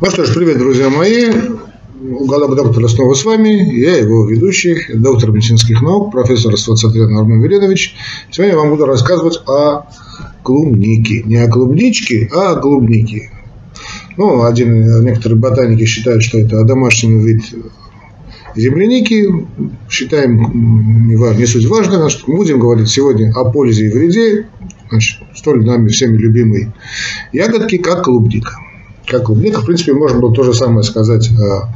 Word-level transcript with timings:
Ну 0.00 0.08
что 0.10 0.24
ж, 0.24 0.32
привет, 0.32 0.58
друзья 0.58 0.90
мои. 0.90 1.28
Уголок 2.00 2.54
доктора 2.54 2.86
снова 2.86 3.14
с 3.14 3.24
вами. 3.24 3.48
Я 3.48 3.96
его 3.96 4.28
ведущий, 4.28 4.76
доктор 4.94 5.32
медицинских 5.32 5.82
наук, 5.82 6.12
профессор 6.12 6.56
Свацатрян 6.56 7.18
Армен 7.18 7.42
Веленович. 7.42 7.96
Сегодня 8.30 8.54
я 8.54 8.60
вам 8.60 8.70
буду 8.70 8.86
рассказывать 8.86 9.40
о 9.48 9.86
клубнике. 10.44 11.24
Не 11.24 11.38
о 11.38 11.48
клубничке, 11.48 12.30
а 12.32 12.52
о 12.52 12.60
клубнике. 12.60 13.32
Ну, 14.16 14.44
один, 14.44 15.02
некоторые 15.02 15.36
ботаники 15.36 15.84
считают, 15.84 16.22
что 16.22 16.38
это 16.38 16.62
домашний 16.62 17.18
вид 17.18 17.42
земляники. 18.54 19.26
Считаем, 19.90 21.08
не, 21.08 21.16
важно, 21.16 21.40
не 21.40 21.46
суть 21.46 21.66
важно, 21.66 22.08
что 22.08 22.30
будем 22.30 22.60
говорить 22.60 22.88
сегодня 22.88 23.32
о 23.32 23.50
пользе 23.50 23.86
и 23.86 23.92
вреде 23.92 24.46
значит, 24.90 25.18
столь 25.34 25.66
нами 25.66 25.88
всеми 25.88 26.16
любимой 26.18 26.72
ягодки, 27.32 27.78
как 27.78 28.04
клубника 28.04 28.58
как 29.08 29.24
клубника. 29.24 29.60
В 29.60 29.66
принципе, 29.66 29.92
можно 29.92 30.20
было 30.20 30.34
то 30.34 30.42
же 30.42 30.54
самое 30.54 30.82
сказать 30.82 31.28
о 31.30 31.68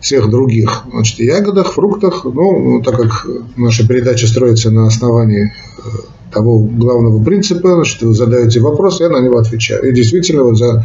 всех 0.00 0.28
других 0.30 0.84
значит, 0.90 1.18
ягодах, 1.20 1.72
фруктах. 1.72 2.24
Но 2.24 2.80
так 2.82 2.96
как 2.96 3.26
наша 3.56 3.86
передача 3.86 4.26
строится 4.26 4.70
на 4.70 4.86
основании 4.86 5.46
э, 5.46 5.80
того 6.32 6.58
главного 6.58 7.22
принципа, 7.22 7.74
значит, 7.74 8.02
вы 8.02 8.14
задаете 8.14 8.60
вопрос, 8.60 9.00
я 9.00 9.08
на 9.08 9.20
него 9.20 9.38
отвечаю. 9.38 9.88
И 9.88 9.94
действительно, 9.94 10.44
вот 10.44 10.58
за 10.58 10.84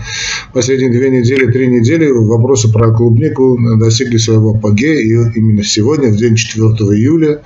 последние 0.54 0.92
две 0.92 1.10
недели, 1.10 1.52
три 1.52 1.68
недели 1.68 2.10
вопросы 2.10 2.72
про 2.72 2.92
клубнику 2.92 3.58
достигли 3.80 4.18
своего 4.18 4.52
апогея. 4.52 5.00
И 5.00 5.40
именно 5.40 5.64
сегодня, 5.64 6.10
в 6.10 6.16
день 6.16 6.36
4 6.36 6.66
июля, 6.66 7.42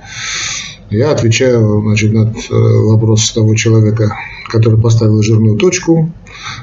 я 0.90 1.12
отвечаю 1.12 1.82
значит, 1.82 2.12
на 2.12 2.32
э, 2.32 2.32
вопрос 2.50 3.30
того 3.32 3.54
человека, 3.54 4.16
который 4.48 4.80
поставил 4.80 5.22
жирную 5.22 5.56
точку. 5.56 6.12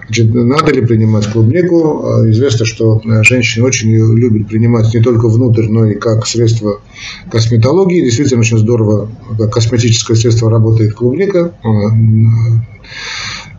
Значит, 0.06 0.34
надо 0.34 0.74
ли 0.74 0.86
принимать 0.86 1.32
клубнику? 1.32 2.06
А, 2.06 2.30
известно, 2.30 2.66
что 2.66 3.02
э, 3.04 3.24
женщины 3.24 3.66
очень 3.66 3.90
ее 3.90 4.14
любят 4.14 4.50
принимать 4.50 4.94
не 4.94 5.02
только 5.02 5.30
внутрь, 5.30 5.68
но 5.70 5.86
и 5.86 5.96
как 5.96 6.28
средство 6.28 6.82
косметологии. 7.32 8.02
Действительно, 8.04 8.42
очень 8.42 8.58
здорово, 8.58 9.10
как 9.38 9.54
косметическое 9.54 10.18
средство 10.18 10.50
работает 10.50 10.94
клубника. 10.94 11.54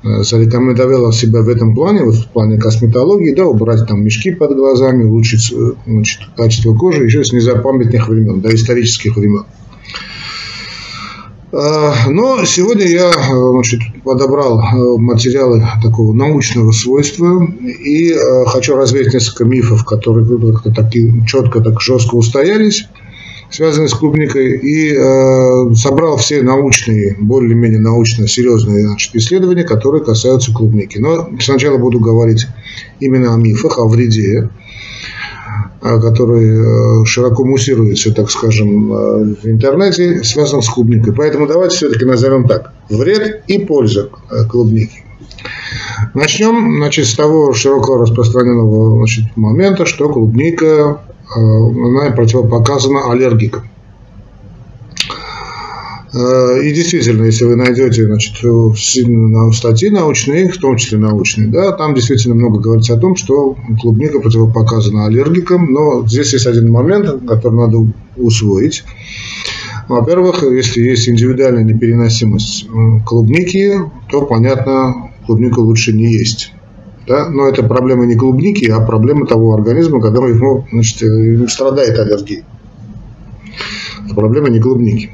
Э, 0.04 0.22
зарекомендовала 0.22 1.14
себя 1.14 1.40
в 1.40 1.48
этом 1.48 1.74
плане, 1.74 2.04
вот 2.04 2.14
в 2.14 2.28
плане 2.28 2.58
косметологии, 2.58 3.34
да, 3.34 3.46
убрать 3.46 3.86
там 3.88 4.04
мешки 4.04 4.32
под 4.32 4.54
глазами, 4.54 5.04
улучшить 5.04 5.52
значит, 5.86 6.20
качество 6.36 6.74
кожи 6.74 7.04
еще 7.04 7.24
с 7.24 7.32
незапамятных 7.32 8.06
времен, 8.08 8.40
до 8.40 8.54
исторических 8.54 9.16
времен. 9.16 9.44
А, 11.50 12.10
но 12.10 12.44
сегодня 12.44 12.86
я 12.86 13.10
значит, 13.10 13.80
подобрал 14.04 14.60
э, 14.60 14.98
материалы 14.98 15.66
такого 15.82 16.12
научного 16.12 16.72
свойства 16.72 17.42
и 17.62 18.12
э, 18.12 18.44
хочу 18.46 18.76
развеять 18.76 19.14
несколько 19.14 19.44
мифов, 19.44 19.84
которые 19.84 20.26
как-то 20.52 20.72
так 20.72 20.92
четко, 21.26 21.60
так 21.60 21.80
жестко 21.80 22.16
устоялись, 22.16 22.86
связанные 23.50 23.88
с 23.88 23.94
клубникой, 23.94 24.58
и 24.58 24.92
э, 24.92 25.74
собрал 25.74 26.18
все 26.18 26.42
научные, 26.42 27.16
более-менее 27.18 27.80
научно 27.80 28.28
серьезные 28.28 28.86
значит, 28.86 29.16
исследования, 29.16 29.64
которые 29.64 30.04
касаются 30.04 30.52
клубники. 30.52 30.98
Но 30.98 31.30
сначала 31.40 31.78
буду 31.78 31.98
говорить 31.98 32.46
именно 33.00 33.32
о 33.32 33.38
мифах, 33.38 33.78
о 33.78 33.88
вреде. 33.88 34.50
А, 35.80 36.00
который 36.00 37.02
э, 37.02 37.04
широко 37.04 37.44
муссируется, 37.44 38.12
так 38.12 38.30
скажем, 38.30 38.92
э, 38.92 39.34
в 39.42 39.46
интернете, 39.46 40.24
связан 40.24 40.60
с 40.60 40.68
клубникой. 40.68 41.12
Поэтому 41.12 41.46
давайте 41.46 41.76
все-таки 41.76 42.04
назовем 42.04 42.48
так. 42.48 42.72
Вред 42.90 43.44
и 43.46 43.58
польза 43.60 44.10
э, 44.30 44.44
клубники. 44.44 45.04
Начнем 46.14 46.78
значит, 46.78 47.06
с 47.06 47.14
того 47.14 47.52
широко 47.52 47.96
распространенного 47.96 48.96
значит, 48.96 49.36
момента, 49.36 49.86
что 49.86 50.08
клубника 50.08 51.00
она 51.30 52.10
противопоказана 52.10 53.12
аллергикам. 53.12 53.68
Э, 56.14 56.62
и 56.62 56.72
действительно, 56.72 57.24
если 57.24 57.44
вы 57.44 57.56
найдете 57.56 58.06
значит, 58.06 58.36
статьи 59.54 59.90
научные, 59.90 60.48
в 60.48 60.58
том 60.58 60.76
числе 60.76 60.98
научные, 60.98 61.48
да, 61.48 61.72
там 61.72 61.94
действительно 61.94 62.34
много 62.34 62.60
говорится 62.60 62.94
о 62.94 62.98
том, 62.98 63.16
что 63.16 63.56
клубника 63.80 64.20
противопоказана 64.20 65.06
аллергикам, 65.06 65.72
но 65.72 66.06
здесь 66.06 66.32
есть 66.32 66.46
один 66.46 66.70
момент, 66.70 67.26
который 67.26 67.56
надо 67.56 67.78
усвоить. 68.16 68.84
Во-первых, 69.88 70.42
если 70.42 70.82
есть 70.82 71.08
индивидуальная 71.08 71.64
непереносимость 71.64 72.66
э, 72.66 73.00
клубники, 73.06 73.74
то, 74.10 74.22
понятно, 74.22 75.10
клубнику 75.26 75.62
лучше 75.62 75.92
не 75.92 76.12
есть. 76.12 76.52
Да? 77.06 77.28
Но 77.30 77.48
это 77.48 77.62
проблема 77.62 78.04
не 78.04 78.14
клубники, 78.14 78.66
а 78.66 78.80
проблема 78.80 79.26
того 79.26 79.54
организма, 79.54 80.00
который 80.00 80.34
ему, 80.34 80.66
значит, 80.70 81.02
э, 81.02 81.48
страдает 81.48 81.98
аллергией. 81.98 82.44
Это 84.04 84.14
проблема 84.14 84.48
не 84.48 84.60
клубники. 84.60 85.10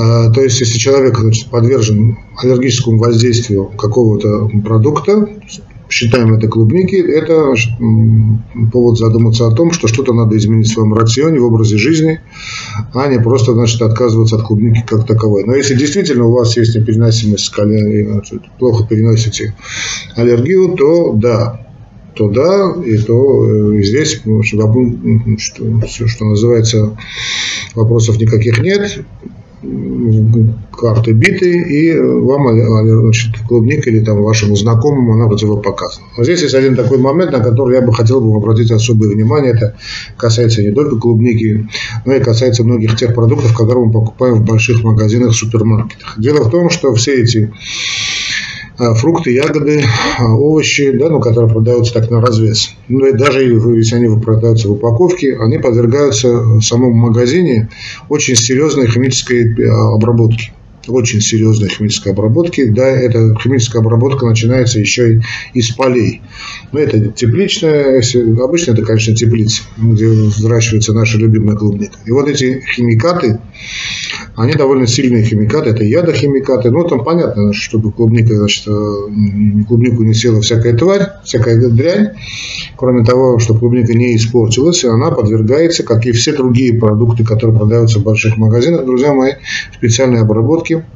А, 0.00 0.30
то 0.30 0.40
есть, 0.40 0.58
если 0.60 0.78
человек 0.78 1.18
значит, 1.18 1.50
подвержен 1.50 2.16
аллергическому 2.42 2.98
воздействию 2.98 3.66
какого-то 3.66 4.48
продукта, 4.64 5.28
считаем 5.90 6.32
это 6.32 6.48
клубники, 6.48 6.94
это 6.94 7.52
повод 8.72 8.96
задуматься 8.96 9.46
о 9.46 9.50
том, 9.50 9.72
что 9.72 9.88
что-то 9.88 10.14
надо 10.14 10.38
изменить 10.38 10.68
в 10.68 10.72
своем 10.72 10.94
рационе, 10.94 11.38
в 11.38 11.44
образе 11.44 11.76
жизни, 11.76 12.18
а 12.94 13.08
не 13.08 13.20
просто 13.20 13.52
значит, 13.52 13.82
отказываться 13.82 14.36
от 14.36 14.42
клубники 14.42 14.82
как 14.86 15.06
таковой. 15.06 15.44
Но 15.44 15.54
если 15.54 15.74
действительно 15.74 16.24
у 16.26 16.32
вас 16.32 16.56
есть 16.56 16.74
непереносимость, 16.74 17.52
значит, 17.54 18.42
плохо 18.58 18.86
переносите 18.88 19.54
аллергию, 20.16 20.76
то 20.76 21.12
да, 21.12 21.66
то 22.14 22.30
да, 22.30 22.74
и 22.86 22.96
то 22.96 23.72
и 23.74 23.82
здесь, 23.82 24.22
что, 25.38 26.06
что 26.06 26.24
называется, 26.24 26.96
вопросов 27.74 28.18
никаких 28.18 28.62
нет 28.62 29.04
карты 30.72 31.12
биты, 31.12 31.50
и 31.50 31.98
вам 31.98 32.48
значит, 32.56 33.38
клубника 33.46 33.90
или 33.90 34.00
там 34.00 34.22
вашему 34.22 34.56
знакомому 34.56 35.14
она 35.14 35.28
противопоказана. 35.28 36.06
Но 36.16 36.24
здесь 36.24 36.42
есть 36.42 36.54
один 36.54 36.76
такой 36.76 36.98
момент, 36.98 37.32
на 37.32 37.40
который 37.40 37.76
я 37.76 37.82
бы 37.82 37.92
хотел 37.92 38.20
бы 38.20 38.34
обратить 38.36 38.70
особое 38.70 39.10
внимание. 39.10 39.52
Это 39.52 39.76
касается 40.16 40.62
не 40.62 40.72
только 40.72 40.96
клубники, 40.96 41.68
но 42.06 42.14
и 42.14 42.20
касается 42.20 42.64
многих 42.64 42.96
тех 42.96 43.14
продуктов, 43.14 43.54
которые 43.54 43.86
мы 43.86 43.92
покупаем 43.92 44.36
в 44.36 44.44
больших 44.44 44.82
магазинах, 44.82 45.34
супермаркетах. 45.34 46.14
Дело 46.16 46.44
в 46.44 46.50
том, 46.50 46.70
что 46.70 46.94
все 46.94 47.22
эти 47.22 47.52
фрукты, 48.94 49.32
ягоды, 49.32 49.82
а, 50.18 50.34
овощи, 50.34 50.90
да, 50.92 51.08
ну, 51.08 51.20
которые 51.20 51.50
продаются 51.50 51.94
так 51.94 52.10
на 52.10 52.20
развес. 52.20 52.74
Ну, 52.88 53.06
и 53.06 53.12
даже 53.12 53.42
если 53.42 53.96
они 53.96 54.20
продаются 54.20 54.68
в 54.68 54.72
упаковке, 54.72 55.36
они 55.36 55.58
подвергаются 55.58 56.28
в 56.28 56.62
самом 56.62 56.92
магазине 56.92 57.68
очень 58.08 58.36
серьезной 58.36 58.88
химической 58.88 59.54
обработке 59.94 60.52
очень 60.88 61.20
серьезной 61.20 61.68
химической 61.68 62.12
обработки. 62.12 62.64
Да, 62.64 62.86
эта 62.86 63.34
химическая 63.42 63.82
обработка 63.82 64.26
начинается 64.26 64.78
еще 64.78 65.14
и 65.14 65.20
из 65.54 65.70
полей. 65.70 66.22
Ну, 66.72 66.78
это 66.78 67.00
тепличная, 67.08 68.02
обычно 68.42 68.72
это, 68.72 68.82
конечно, 68.82 69.14
теплица, 69.14 69.62
где 69.76 70.06
взращивается 70.08 70.92
наша 70.92 71.18
любимая 71.18 71.56
клубника. 71.56 71.96
И 72.06 72.10
вот 72.10 72.28
эти 72.28 72.62
химикаты, 72.74 73.40
они 74.40 74.54
довольно 74.54 74.86
сильные 74.86 75.22
химикаты, 75.22 75.70
это 75.70 75.84
ядохимикаты. 75.84 76.70
Ну, 76.70 76.84
там 76.84 77.04
понятно, 77.04 77.52
чтобы 77.52 77.92
клубника, 77.92 78.34
значит, 78.36 78.66
э, 78.68 79.64
клубнику 79.68 80.02
не 80.02 80.14
села 80.14 80.40
всякая 80.40 80.74
тварь, 80.74 81.08
всякая 81.24 81.68
дрянь. 81.68 82.12
Кроме 82.74 83.04
того, 83.04 83.38
что 83.38 83.52
клубника 83.52 83.92
не 83.92 84.16
испортилась, 84.16 84.82
она 84.84 85.10
подвергается, 85.10 85.82
как 85.82 86.06
и 86.06 86.12
все 86.12 86.32
другие 86.32 86.78
продукты, 86.78 87.22
которые 87.22 87.54
продаются 87.58 87.98
в 87.98 88.02
больших 88.02 88.38
магазинах, 88.38 88.86
друзья 88.86 89.12
мои, 89.12 89.32
специальной 89.74 90.22
обработке 90.22 90.86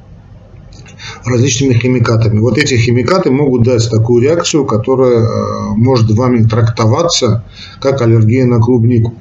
различными 1.26 1.74
химикатами. 1.74 2.38
Вот 2.38 2.56
эти 2.56 2.74
химикаты 2.74 3.30
могут 3.30 3.64
дать 3.64 3.90
такую 3.90 4.22
реакцию, 4.22 4.64
которая 4.64 5.20
э, 5.20 5.68
может 5.76 6.10
вами 6.10 6.44
трактоваться 6.44 7.44
как 7.78 8.00
аллергия 8.00 8.46
на 8.46 8.58
клубнику. 8.58 9.14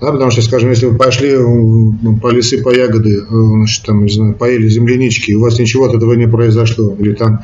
Да, 0.00 0.10
потому 0.10 0.30
что, 0.30 0.42
скажем, 0.42 0.70
если 0.70 0.86
вы 0.86 0.96
пошли 0.96 1.34
по 2.20 2.28
лесы, 2.28 2.62
по 2.62 2.74
ягоды, 2.74 3.20
э, 3.20 3.24
значит, 3.28 3.84
там, 3.86 4.04
не 4.04 4.12
знаю, 4.12 4.34
поели 4.34 4.68
землянички, 4.68 5.32
у 5.32 5.40
вас 5.40 5.58
ничего 5.58 5.84
от 5.84 5.94
этого 5.94 6.14
не 6.14 6.26
произошло, 6.26 6.94
или 6.98 7.14
там 7.14 7.42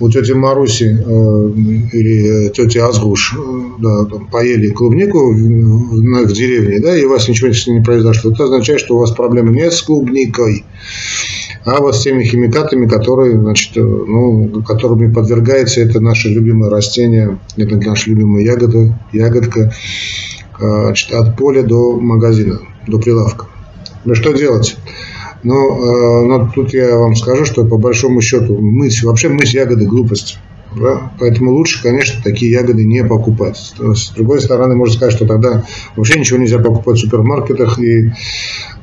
у 0.00 0.10
тети 0.10 0.32
Маруси 0.32 0.84
э, 0.84 1.52
или 1.92 2.48
тети 2.48 2.78
Азгуш 2.78 3.34
э, 3.36 3.62
да, 3.78 4.04
там, 4.06 4.26
поели 4.28 4.70
клубнику 4.70 5.32
в, 5.32 5.36
в, 5.36 6.26
в 6.28 6.32
деревне, 6.32 6.80
да, 6.80 6.96
и 6.96 7.04
у 7.04 7.10
вас 7.10 7.28
ничего 7.28 7.50
не 7.50 7.84
произошло, 7.84 8.32
это 8.32 8.44
означает, 8.44 8.80
что 8.80 8.96
у 8.96 8.98
вас 8.98 9.12
проблема 9.12 9.50
не 9.50 9.70
с 9.70 9.82
клубникой, 9.82 10.64
а 11.64 11.78
вот 11.80 11.94
с 11.94 12.02
теми 12.02 12.24
химикатами, 12.24 12.86
которые, 12.86 13.38
значит, 13.38 13.76
э, 13.76 13.80
ну, 13.80 14.62
которыми 14.66 15.12
подвергается 15.12 15.82
это 15.82 16.00
наше 16.00 16.30
любимое 16.30 16.70
растение, 16.70 17.38
это 17.56 17.76
наша 17.76 18.10
любимая 18.10 18.42
ягода, 18.42 18.98
ягодка, 19.12 19.72
значит, 20.58 21.12
от 21.12 21.36
поля 21.36 21.62
до 21.62 21.98
магазина, 21.98 22.60
до 22.86 22.98
прилавка. 22.98 23.46
Ну 24.04 24.14
что 24.14 24.32
делать? 24.32 24.76
Но, 25.42 26.22
но 26.22 26.50
тут 26.54 26.72
я 26.72 26.96
вам 26.96 27.16
скажу, 27.16 27.44
что 27.44 27.64
по 27.64 27.76
большому 27.76 28.20
счету 28.20 28.58
мыть, 28.58 29.02
вообще 29.02 29.28
мыть 29.28 29.54
ягоды 29.54 29.86
глупость. 29.86 30.38
Да? 30.80 31.12
Поэтому 31.18 31.52
лучше, 31.52 31.82
конечно, 31.82 32.22
такие 32.22 32.50
ягоды 32.50 32.84
не 32.84 33.04
покупать. 33.04 33.74
С 33.78 34.10
другой 34.10 34.40
стороны, 34.40 34.74
можно 34.74 34.94
сказать, 34.94 35.14
что 35.14 35.26
тогда 35.26 35.64
вообще 35.96 36.18
ничего 36.18 36.38
нельзя 36.38 36.58
покупать 36.58 36.96
в 36.96 37.00
супермаркетах. 37.00 37.78
И 37.78 38.10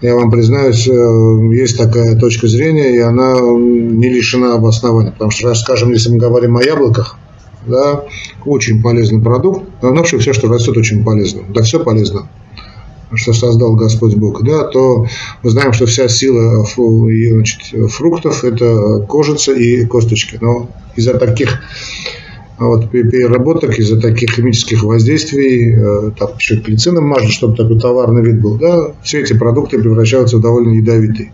я 0.02 0.16
вам 0.16 0.30
признаюсь, 0.30 0.88
э, 0.88 1.56
есть 1.56 1.78
такая 1.78 2.18
точка 2.18 2.48
зрения, 2.48 2.96
и 2.96 3.00
она 3.00 3.34
не 3.40 4.10
лишена 4.10 4.54
обоснования. 4.54 5.12
Потому 5.12 5.32
что, 5.32 5.54
скажем, 5.56 5.92
если 5.92 6.12
мы 6.12 6.18
говорим 6.18 6.58
о 6.58 6.64
яблоках, 6.64 7.18
да, 7.68 8.06
очень 8.46 8.82
полезный 8.82 9.22
продукт. 9.22 9.64
Но 9.82 9.94
вообще 9.94 10.18
все, 10.18 10.34
что 10.34 10.48
растет, 10.48 10.78
очень 10.78 11.04
полезно. 11.04 11.44
Да, 11.50 11.62
все 11.64 11.80
полезно 11.80 12.28
что 13.16 13.34
создал 13.34 13.76
Господь 13.76 14.16
Бог, 14.16 14.44
да, 14.44 14.66
то 14.66 15.08
мы 15.42 15.50
знаем, 15.50 15.74
что 15.74 15.88
вся 15.88 16.08
сила 16.08 16.64
значит, 16.64 17.62
фруктов– 17.92 18.44
это 18.44 19.04
кожица 19.08 19.52
и 19.52 19.86
косточки. 19.86 20.38
Но 20.40 20.70
из-за 20.96 21.18
таких 21.18 21.60
а 22.60 22.66
вот 22.66 22.92
переработок 22.92 23.80
из-за 23.80 24.02
таких 24.02 24.32
химических 24.32 24.84
воздействий, 24.84 25.74
э, 25.74 26.12
там 26.20 26.32
еще 26.38 26.56
глицином 26.56 27.06
мажут, 27.06 27.32
чтобы 27.32 27.56
такой 27.56 27.80
товарный 27.80 28.22
вид 28.22 28.42
был, 28.42 28.58
да, 28.58 28.92
все 29.02 29.22
эти 29.22 29.32
продукты 29.32 29.80
превращаются 29.80 30.38
в 30.38 30.42
довольно 30.42 30.74
ядовитые. 30.74 31.32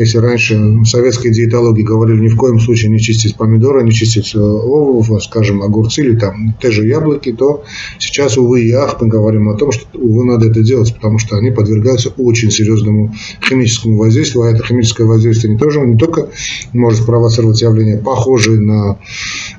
Если 0.00 0.16
раньше 0.16 0.56
в 0.56 0.86
советской 0.86 1.30
диетологии 1.30 1.82
говорили 1.82 2.20
ни 2.20 2.28
в 2.28 2.36
коем 2.36 2.58
случае 2.58 2.90
не 2.90 2.98
чистить 2.98 3.36
помидоры, 3.36 3.82
не 3.82 3.92
чистить 3.92 4.34
э, 4.34 4.38
овощи, 4.38 5.22
скажем, 5.22 5.62
огурцы 5.62 6.00
или 6.00 6.16
там 6.16 6.54
те 6.58 6.70
же 6.70 6.86
яблоки, 6.86 7.34
то 7.34 7.64
сейчас, 7.98 8.38
увы 8.38 8.62
и 8.62 8.72
ах, 8.72 8.96
мы 8.98 9.08
говорим 9.08 9.50
о 9.50 9.58
том, 9.58 9.72
что, 9.72 9.84
увы, 9.98 10.24
надо 10.24 10.46
это 10.46 10.62
делать, 10.62 10.94
потому 10.94 11.18
что 11.18 11.36
они 11.36 11.50
подвергаются 11.50 12.08
очень 12.16 12.50
серьезному 12.50 13.14
химическому 13.46 13.98
воздействию, 13.98 14.44
а 14.44 14.50
это 14.50 14.64
химическое 14.64 15.04
воздействие 15.04 15.52
не, 15.52 15.58
тоже, 15.58 15.80
не 15.80 15.98
только 15.98 16.30
может 16.72 17.02
спровоцировать 17.02 17.60
явления, 17.60 17.98
похожие 17.98 18.58
на 18.58 18.98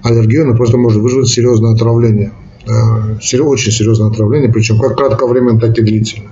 аллергию, 0.02 0.46
она 0.46 0.56
просто 0.56 0.78
может 0.78 1.04
вызвать 1.04 1.28
серьезное 1.28 1.74
отравление. 1.74 2.32
Очень 2.66 3.72
серьезное 3.72 4.08
отравление, 4.08 4.52
причем 4.52 4.80
как 4.80 4.98
кратковременно, 4.98 5.60
так 5.60 5.78
и 5.78 5.84
длительно. 5.84 6.32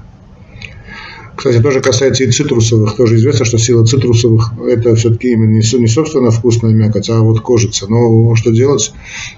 Кстати, 1.40 1.62
тоже 1.62 1.80
касается 1.80 2.26
и 2.26 2.32
цитрусовых. 2.32 2.98
Тоже 2.98 3.16
известно, 3.16 3.46
что 3.46 3.58
сила 3.58 3.86
цитрусовых– 3.86 4.52
это 4.68 4.94
все-таки 4.96 5.32
именно 5.32 5.54
не 5.56 5.88
собственно 5.88 6.32
вкусная 6.32 6.74
мякоть, 6.74 7.10
а 7.10 7.22
вот 7.22 7.40
кожица. 7.40 7.88
Но 7.88 8.36
что 8.36 8.52
делать? 8.52 8.92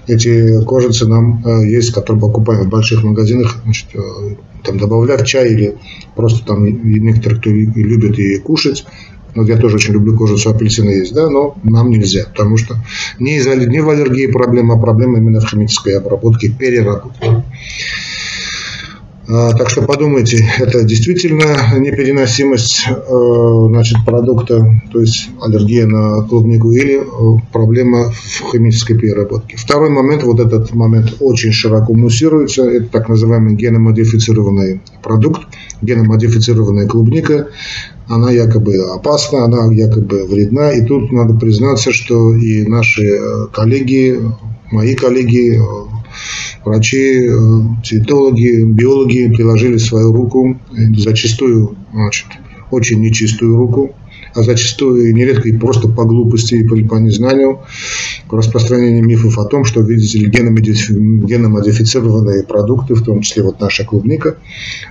Эти 0.08 0.64
кожицы 0.64 1.06
нам 1.06 1.44
э, 1.46 1.68
есть, 1.68 1.92
которые 1.92 2.20
покупаем 2.20 2.64
в 2.64 2.68
больших 2.70 3.04
магазинах, 3.04 3.58
значит, 3.62 3.86
э, 3.94 4.00
там 4.64 4.78
добавляя 4.78 5.16
в 5.16 5.24
чай 5.24 5.52
или 5.52 5.76
просто 6.16 6.44
там 6.44 6.64
некоторые, 6.64 7.38
кто 7.38 7.50
любит 7.50 8.18
и 8.18 8.38
кушать, 8.38 8.84
вот 9.36 9.48
я 9.48 9.56
тоже 9.56 9.76
очень 9.76 9.94
люблю 9.94 10.16
кожицу 10.16 10.50
апельсина 10.50 10.90
есть, 10.90 11.14
да, 11.14 11.30
но 11.30 11.56
нам 11.62 11.88
нельзя, 11.90 12.24
потому 12.24 12.56
что 12.56 12.78
не, 13.20 13.36
из, 13.36 13.46
не 13.46 13.80
в 13.80 13.88
аллергии 13.88 14.26
проблема, 14.26 14.74
а 14.74 14.78
проблема 14.78 15.18
именно 15.18 15.40
в 15.40 15.48
химической 15.48 15.98
обработке, 15.98 16.50
переработке. 16.50 17.44
А, 19.28 19.52
так 19.52 19.70
что 19.70 19.82
подумайте, 19.82 20.44
это 20.58 20.82
действительно 20.82 21.78
непереносимость 21.78 22.86
э, 22.88 23.66
значит, 23.68 23.98
продукта, 24.04 24.66
то 24.92 25.00
есть 25.00 25.30
аллергия 25.40 25.86
на 25.86 26.22
клубнику 26.22 26.72
или 26.72 27.00
э, 27.00 27.40
проблема 27.52 28.10
в 28.10 28.50
химической 28.50 28.98
переработке. 28.98 29.56
Второй 29.56 29.90
момент, 29.90 30.24
вот 30.24 30.40
этот 30.40 30.74
момент 30.74 31.16
очень 31.20 31.52
широко 31.52 31.94
муссируется, 31.94 32.64
это 32.64 32.86
так 32.86 33.08
называемый 33.08 33.54
геномодифицированный 33.54 34.80
продукт, 35.02 35.42
геномодифицированная 35.82 36.88
клубника 36.88 37.48
она 38.08 38.30
якобы 38.30 38.76
опасна, 38.94 39.44
она 39.44 39.72
якобы 39.72 40.26
вредна. 40.26 40.72
И 40.72 40.84
тут 40.84 41.12
надо 41.12 41.34
признаться, 41.34 41.92
что 41.92 42.34
и 42.34 42.66
наши 42.66 43.02
э, 43.02 43.46
коллеги, 43.52 44.20
мои 44.70 44.94
коллеги, 44.94 45.60
врачи, 46.64 47.26
э, 47.26 47.30
диетологи, 47.82 48.62
биологи 48.64 49.32
приложили 49.34 49.78
свою 49.78 50.12
руку, 50.12 50.60
зачастую 50.96 51.76
значит, 51.92 52.26
очень 52.70 53.00
нечистую 53.00 53.56
руку, 53.56 53.96
а 54.34 54.42
зачастую 54.42 55.14
нередко 55.14 55.48
и 55.48 55.56
просто 55.56 55.88
по 55.88 56.04
глупости 56.04 56.54
и 56.54 56.64
по 56.64 56.96
незнанию 56.96 57.60
распространение 58.30 59.02
мифов 59.02 59.38
о 59.38 59.44
том, 59.44 59.64
что, 59.64 59.80
видите 59.82 60.18
ли, 60.18 60.30
геномодифицированные 60.30 62.44
продукты, 62.44 62.94
в 62.94 63.02
том 63.02 63.20
числе 63.20 63.42
вот 63.42 63.60
наша 63.60 63.84
клубника, 63.84 64.38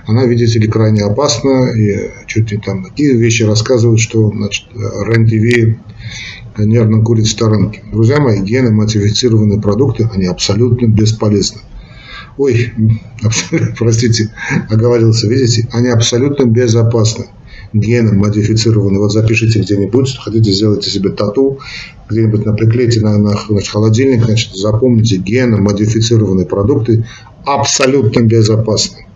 она, 0.06 0.26
видите 0.26 0.60
ли, 0.60 0.68
крайне 0.68 1.02
опасна, 1.02 1.72
и 1.76 2.10
чуть 2.26 2.52
ли 2.52 2.58
там 2.58 2.84
такие 2.84 3.16
вещи 3.16 3.42
рассказывают, 3.42 3.98
что, 4.00 4.30
значит, 4.30 4.66
РЕН-ТВ 4.74 5.78
нервно 6.58 7.02
курит 7.02 7.26
в 7.26 7.30
сторонке. 7.30 7.82
Друзья 7.92 8.20
мои, 8.20 8.40
геномодифицированные 8.40 9.60
продукты, 9.60 10.08
они 10.12 10.26
абсолютно 10.26 10.86
бесполезны. 10.86 11.60
Ой, 12.38 12.72
простите, 13.78 14.32
оговорился, 14.70 15.28
видите, 15.28 15.68
они 15.72 15.88
абсолютно 15.88 16.44
безопасны 16.44 17.26
геном 17.72 18.18
модифицированный. 18.18 18.98
Вот 18.98 19.12
запишите 19.12 19.60
где-нибудь, 19.60 20.18
хотите 20.18 20.52
сделайте 20.52 20.90
себе 20.90 21.10
тату, 21.10 21.58
где-нибудь 22.08 22.44
приклейте 22.56 23.00
на, 23.00 23.18
на 23.18 23.36
значит, 23.48 23.70
холодильник, 23.70 24.24
значит, 24.24 24.54
запомните, 24.54 25.16
геном 25.16 25.62
модифицированные 25.64 26.46
продукты 26.46 27.06
абсолютно 27.44 28.20
безопасны. 28.22 29.06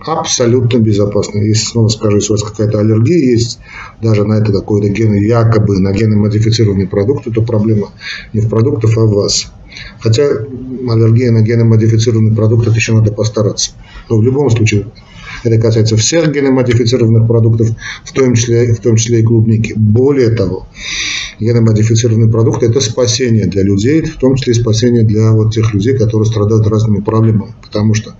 Абсолютно 0.00 0.78
безопасны. 0.78 1.40
Если 1.40 1.66
снова 1.66 1.88
скажу, 1.88 2.16
если 2.16 2.32
у 2.32 2.36
вас 2.36 2.44
какая-то 2.44 2.80
аллергия 2.80 3.18
есть, 3.18 3.58
даже 4.00 4.24
на 4.24 4.34
это 4.34 4.52
какой-то 4.52 4.88
ген, 4.88 5.14
якобы 5.14 5.80
на 5.80 5.92
геномодифицированные 5.92 6.86
продукты, 6.86 7.30
то 7.30 7.42
проблема 7.42 7.92
не 8.32 8.40
в 8.40 8.48
продуктах, 8.48 8.96
а 8.96 9.00
в 9.00 9.10
вас. 9.10 9.50
Хотя 10.00 10.22
аллергия 10.88 11.30
на 11.30 11.42
геномодифицированные 11.42 12.34
продукты, 12.34 12.70
это 12.70 12.78
еще 12.78 12.94
надо 12.94 13.12
постараться. 13.12 13.72
Но 14.08 14.18
в 14.18 14.22
любом 14.22 14.50
случае, 14.50 14.86
это 15.44 15.58
касается 15.60 15.96
всех 15.96 16.32
геномодифицированных 16.32 17.26
продуктов, 17.26 17.68
в 18.04 18.12
том 18.12 18.34
числе, 18.34 18.74
в 18.74 18.80
том 18.80 18.96
числе 18.96 19.20
и 19.20 19.22
клубники. 19.22 19.72
Более 19.76 20.30
того, 20.30 20.66
геномодифицированные 21.40 22.30
продукты– 22.30 22.66
это 22.68 22.80
спасение 22.80 23.46
для 23.46 23.62
людей, 23.62 24.02
в 24.02 24.16
том 24.16 24.36
числе 24.36 24.52
и 24.52 24.56
спасение 24.56 25.02
для 25.02 25.32
вот 25.32 25.52
тех 25.52 25.72
людей, 25.74 25.96
которые 25.96 26.26
страдают 26.26 26.66
разными 26.66 27.00
проблемами. 27.00 27.54
Потому 27.62 27.94
что 27.94 28.14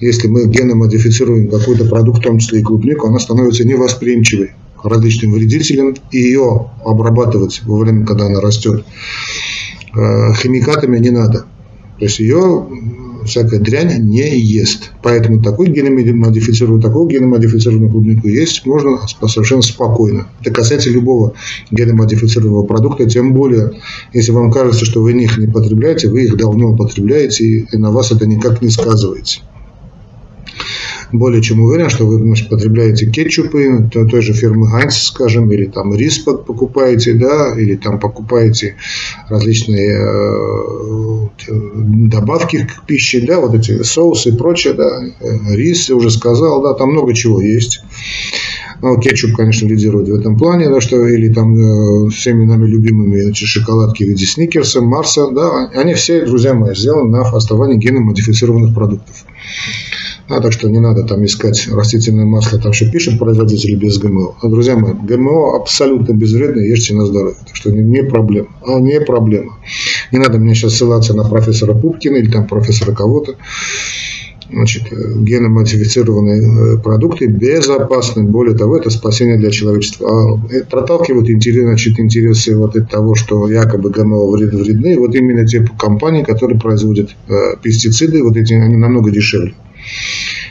если 0.00 0.28
мы 0.28 0.46
геномодифицируем 0.46 1.48
какой-то 1.48 1.84
продукт, 1.86 2.20
в 2.20 2.22
том 2.22 2.38
числе 2.38 2.60
и 2.60 2.62
клубнику, 2.62 3.06
она 3.06 3.18
становится 3.18 3.64
невосприимчивой 3.64 4.52
к 4.80 4.84
различным 4.84 5.32
вредителям, 5.32 5.94
и 6.12 6.18
ее 6.18 6.70
обрабатывать 6.84 7.62
во 7.64 7.78
время, 7.78 8.06
когда 8.06 8.26
она 8.26 8.40
растет, 8.40 8.84
э, 9.94 10.34
химикатами 10.34 10.98
не 10.98 11.10
надо. 11.10 11.46
То 11.98 12.04
есть 12.04 12.20
ее 12.20 12.66
всякая 13.24 13.58
дрянь 13.58 14.08
не 14.08 14.38
ест. 14.38 14.92
Поэтому 15.02 15.42
такой 15.42 15.68
геномодифицированный, 15.68 16.80
такого 16.80 17.08
геномодифицированного 17.08 17.90
клубнику 17.90 18.28
есть 18.28 18.64
можно 18.66 19.00
совершенно 19.26 19.62
спокойно. 19.62 20.28
Это 20.40 20.52
касается 20.52 20.90
любого 20.90 21.34
геномодифицированного 21.70 22.62
продукта, 22.64 23.08
тем 23.08 23.34
более, 23.34 23.72
если 24.12 24.30
вам 24.30 24.50
кажется, 24.52 24.84
что 24.84 25.02
вы 25.02 25.12
их 25.12 25.38
не 25.38 25.48
потребляете, 25.48 26.08
вы 26.08 26.24
их 26.24 26.36
давно 26.36 26.70
употребляете, 26.70 27.44
и 27.44 27.76
на 27.76 27.90
вас 27.90 28.12
это 28.12 28.26
никак 28.26 28.62
не 28.62 28.70
сказывается 28.70 29.40
более 31.12 31.42
чем 31.42 31.60
уверен, 31.60 31.88
что 31.88 32.06
вы 32.06 32.18
значит, 32.18 32.48
потребляете 32.48 33.06
кетчупы 33.10 33.88
той 33.92 34.22
же 34.22 34.32
фирмы 34.32 34.68
Heinz, 34.68 34.90
скажем, 34.90 35.50
или 35.50 35.66
там 35.66 35.94
рис 35.94 36.18
покупаете, 36.18 37.14
да, 37.14 37.54
или 37.56 37.76
там 37.76 37.98
покупаете 37.98 38.76
различные 39.28 39.96
э, 39.96 41.28
добавки 41.48 42.66
к 42.66 42.86
пище, 42.86 43.20
да, 43.20 43.40
вот 43.40 43.54
эти 43.54 43.82
соусы 43.82 44.30
и 44.30 44.36
прочее, 44.36 44.74
да, 44.74 45.00
э, 45.20 45.54
рис, 45.54 45.88
я 45.88 45.96
уже 45.96 46.10
сказал, 46.10 46.62
да, 46.62 46.74
там 46.74 46.90
много 46.90 47.14
чего 47.14 47.40
есть. 47.40 47.82
Ну, 48.80 48.96
кетчуп, 49.00 49.34
конечно, 49.34 49.66
лидирует 49.66 50.08
в 50.08 50.14
этом 50.14 50.36
плане, 50.36 50.68
да, 50.68 50.80
что 50.80 51.04
или 51.06 51.32
там 51.32 52.06
э, 52.06 52.10
всеми 52.10 52.44
нами 52.44 52.66
любимыми 52.66 53.30
эти 53.30 53.44
шоколадки 53.44 54.04
в 54.04 54.08
виде 54.08 54.24
сникерса, 54.24 54.80
Марса, 54.80 55.28
да, 55.30 55.68
они 55.74 55.94
все, 55.94 56.24
друзья 56.24 56.54
мои, 56.54 56.74
сделаны 56.74 57.10
на 57.10 57.22
основании 57.22 57.76
генно-модифицированных 57.78 58.74
продуктов. 58.74 59.24
А, 60.28 60.40
так 60.40 60.52
что 60.52 60.68
не 60.68 60.78
надо 60.78 61.04
там 61.04 61.24
искать 61.24 61.68
растительное 61.68 62.26
масло, 62.26 62.58
там 62.58 62.72
что 62.74 62.90
пишут 62.90 63.18
производители 63.18 63.74
без 63.76 63.98
ГМО. 63.98 64.36
А, 64.42 64.48
друзья 64.48 64.76
мои, 64.76 64.92
ГМО 64.92 65.56
абсолютно 65.56 66.12
безвредно, 66.12 66.60
ешьте 66.60 66.94
на 66.94 67.06
здоровье. 67.06 67.36
Так 67.46 67.56
что 67.56 67.70
не, 67.70 67.82
не 67.82 68.02
проблема. 68.02 68.48
А, 68.66 68.78
не 68.78 69.00
проблема. 69.00 69.56
Не 70.12 70.18
надо 70.18 70.38
мне 70.38 70.54
сейчас 70.54 70.74
ссылаться 70.74 71.14
на 71.14 71.24
профессора 71.24 71.72
Пупкина 71.72 72.16
или 72.16 72.30
там 72.30 72.46
профессора 72.46 72.92
кого-то. 72.92 73.36
Значит, 74.50 74.84
геномодифицированные 74.90 76.76
э, 76.76 76.78
продукты 76.78 77.26
безопасны. 77.26 78.22
Более 78.22 78.56
того, 78.56 78.78
это 78.78 78.88
спасение 78.88 79.38
для 79.38 79.50
человечества. 79.50 80.08
А 80.08 80.40
э, 80.50 80.64
проталкивают 80.64 81.28
интерес, 81.28 81.64
значит, 81.64 82.00
интересы 82.00 82.56
вот 82.56 82.74
от 82.74 82.90
того, 82.90 83.14
что 83.14 83.50
якобы 83.50 83.90
ГМО 83.90 84.30
вредны. 84.30 84.98
Вот 84.98 85.14
именно 85.14 85.46
те 85.46 85.66
компании, 85.78 86.22
которые 86.22 86.58
производят 86.58 87.10
э, 87.28 87.56
пестициды, 87.62 88.22
вот 88.22 88.36
эти, 88.38 88.54
они 88.54 88.76
намного 88.76 89.10
дешевле. 89.10 89.54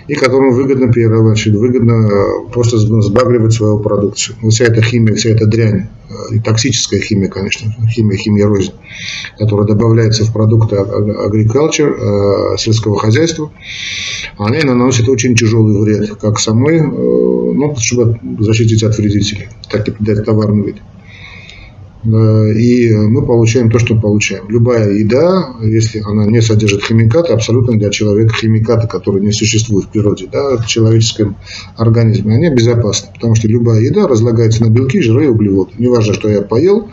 И 0.08 0.16
которым 0.16 0.54
выгодно 0.54 0.92
перерабатывать, 0.92 1.48
выгодно 1.48 2.08
э, 2.08 2.52
просто 2.52 2.78
сбагривать 2.78 3.54
свою 3.54 3.80
продукцию. 3.80 4.38
Вся 4.50 4.66
эта 4.66 4.82
химия, 4.82 5.16
вся 5.16 5.32
эта 5.32 5.46
дрянь, 5.46 5.88
э, 6.10 6.36
и 6.36 6.40
токсическая 6.40 7.02
химия, 7.02 7.28
конечно, 7.28 7.74
химия, 7.90 8.18
химия 8.18 8.48
рознь, 8.48 8.72
которая 9.38 9.68
добавляется 9.68 10.24
в 10.24 10.32
продукты 10.32 10.78
agriculture, 10.78 12.54
э, 12.54 12.58
сельского 12.58 12.98
хозяйства, 12.98 13.52
она 14.38 14.60
наносит 14.64 15.10
очень 15.10 15.36
тяжелый 15.36 15.82
вред, 15.82 16.16
как 16.22 16.40
самой, 16.40 16.82
ну, 16.82 17.76
чтобы 17.78 18.20
защитить 18.40 18.84
от 18.84 18.98
вредителей, 18.98 19.50
так 19.70 19.88
и 19.88 19.92
придать 19.92 20.26
товарный 20.26 20.68
вид. 20.68 20.78
Э, 22.08 22.52
и 22.54 22.96
мы 22.96 23.26
получаем 23.26 23.70
то, 23.70 23.80
что 23.80 23.96
получаем. 23.96 24.46
Любая 24.48 24.92
еда, 24.92 25.56
если 25.62 26.02
она 26.06 26.26
не 26.26 26.42
содержит 26.42 26.84
химикаты, 26.84 27.34
абсолютно 27.34 27.78
для 27.78 27.90
человека 27.90 28.34
химикаты, 28.34 28.88
которые 28.88 29.26
не 29.26 29.32
существуют 29.32 29.88
в 29.88 29.90
природе, 29.90 30.28
да, 30.32 30.58
в 30.58 30.66
человеческом 30.68 31.36
организме, 31.76 32.36
они 32.36 32.50
безопасны, 32.50 33.10
потому 33.14 33.36
что 33.36 33.48
любая 33.48 33.82
еда 33.82 34.08
разлагается 34.08 34.64
на 34.64 34.70
белки, 34.70 35.02
жиры 35.02 35.26
и 35.26 35.28
углеводы. 35.28 35.72
Неважно, 35.78 36.14
что 36.14 36.30
я 36.30 36.42
поел, 36.42 36.90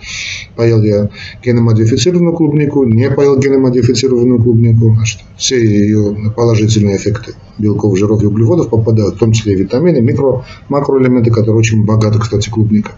поел 0.57 0.83
я 0.83 1.11
геномодифицированную 1.45 2.35
клубнику, 2.35 2.85
не 2.85 3.11
поел 3.11 3.39
геномодифицированную 3.39 4.43
клубнику, 4.43 4.95
значит, 4.95 5.21
все 5.37 5.61
ее 5.61 6.33
положительные 6.35 6.97
эффекты 6.97 7.35
белков, 7.59 7.97
жиров 7.97 8.21
и 8.23 8.27
углеводов 8.27 8.69
попадают, 8.69 9.15
в 9.15 9.19
том 9.19 9.33
числе 9.33 9.53
и 9.53 9.57
витамины, 9.57 10.01
микро, 10.01 10.45
макроэлементы, 10.69 11.31
которые 11.31 11.59
очень 11.59 11.85
богаты, 11.85 12.19
кстати, 12.19 12.51
клубника. 12.51 12.93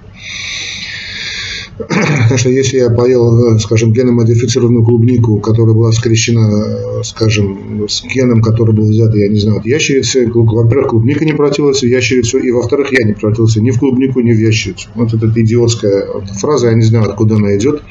Потому 1.78 2.38
что 2.38 2.48
если 2.48 2.78
я 2.78 2.90
поел, 2.90 3.58
скажем, 3.58 3.92
геномодифицированную 3.92 4.84
клубнику, 4.84 5.38
которая 5.40 5.74
была 5.74 5.92
скрещена, 5.92 7.02
скажем, 7.04 7.86
с 7.88 8.02
геном, 8.04 8.40
который 8.40 8.74
был 8.74 8.88
взят, 8.88 9.14
я 9.14 9.28
не 9.28 9.38
знаю, 9.38 9.58
от 9.58 9.66
ящерицы, 9.66 10.30
во-первых, 10.32 10.88
клубника 10.88 11.24
не 11.24 11.32
превратилась 11.32 11.80
в 11.80 11.86
ящерицу, 11.86 12.38
и 12.38 12.50
во-вторых, 12.50 12.92
я 12.92 13.06
не 13.06 13.12
превратился 13.12 13.60
ни 13.60 13.70
в 13.70 13.78
клубнику, 13.78 14.20
ни 14.20 14.32
в 14.32 14.38
ящерицу. 14.38 14.88
Вот 14.94 15.12
эта 15.12 15.28
идиотская 15.28 16.06
фраза, 16.40 16.68
я 16.68 16.74
не 16.74 16.82
знаю, 16.82 17.10
откуда 17.10 17.36
она 17.36 17.54
идет. 17.56 17.82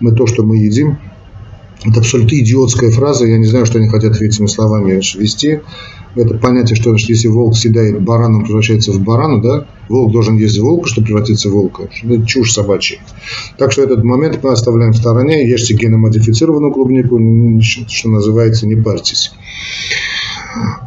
Мы 0.00 0.12
то, 0.12 0.26
что 0.26 0.42
мы 0.42 0.56
едим, 0.56 0.98
это 1.84 2.00
абсолютно 2.00 2.36
идиотская 2.36 2.90
фраза, 2.90 3.26
я 3.26 3.36
не 3.36 3.46
знаю, 3.46 3.66
что 3.66 3.78
они 3.78 3.88
хотят 3.88 4.20
этими 4.20 4.46
словами 4.46 4.92
ввести 4.92 5.60
это 6.14 6.34
понятие, 6.38 6.76
что 6.76 6.94
если 6.94 7.28
волк 7.28 7.56
съедает 7.56 8.00
барана, 8.02 8.38
он 8.38 8.44
превращается 8.44 8.92
в 8.92 9.02
барана, 9.02 9.42
да, 9.42 9.66
волк 9.88 10.12
должен 10.12 10.36
есть 10.36 10.58
волка, 10.58 10.88
чтобы 10.88 11.06
превратиться 11.06 11.48
в 11.48 11.52
волка. 11.52 11.88
Это 12.02 12.26
чушь 12.26 12.52
собачья. 12.52 12.98
Так 13.58 13.72
что 13.72 13.82
этот 13.82 14.04
момент 14.04 14.40
мы 14.42 14.50
оставляем 14.52 14.92
в 14.92 14.96
стороне, 14.96 15.48
ешьте 15.48 15.74
геномодифицированную 15.74 16.72
клубнику, 16.72 17.20
что 17.62 18.08
называется, 18.08 18.66
не 18.66 18.76
парьтесь. 18.76 19.32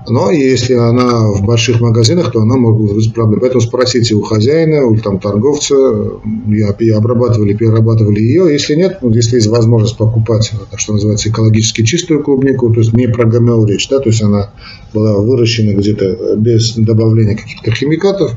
Но 0.07 0.31
если 0.31 0.73
она 0.73 1.27
в 1.31 1.43
больших 1.43 1.81
магазинах, 1.81 2.31
то 2.31 2.41
она 2.41 2.55
может 2.55 2.95
быть 2.95 3.13
проблемой. 3.13 3.41
Поэтому 3.41 3.61
спросите 3.61 4.15
у 4.15 4.21
хозяина, 4.21 4.85
у 4.85 4.95
там, 4.97 5.19
торговца, 5.19 5.75
обрабатывали, 6.95 7.53
перерабатывали 7.53 8.21
ее. 8.21 8.51
Если 8.51 8.75
нет, 8.75 8.99
ну, 9.01 9.11
если 9.11 9.35
есть 9.35 9.47
возможность 9.47 9.97
покупать, 9.97 10.51
что 10.75 10.93
называется, 10.93 11.29
экологически 11.29 11.83
чистую 11.83 12.23
клубнику, 12.23 12.71
то 12.71 12.79
есть 12.79 12.93
не 12.93 13.07
про 13.07 13.25
ГМО 13.25 13.65
речь, 13.67 13.89
да, 13.89 13.99
то 13.99 14.09
есть 14.09 14.21
она 14.21 14.51
была 14.93 15.19
выращена 15.19 15.73
где-то 15.73 16.35
без 16.37 16.75
добавления 16.75 17.35
каких-то 17.35 17.71
химикатов, 17.71 18.31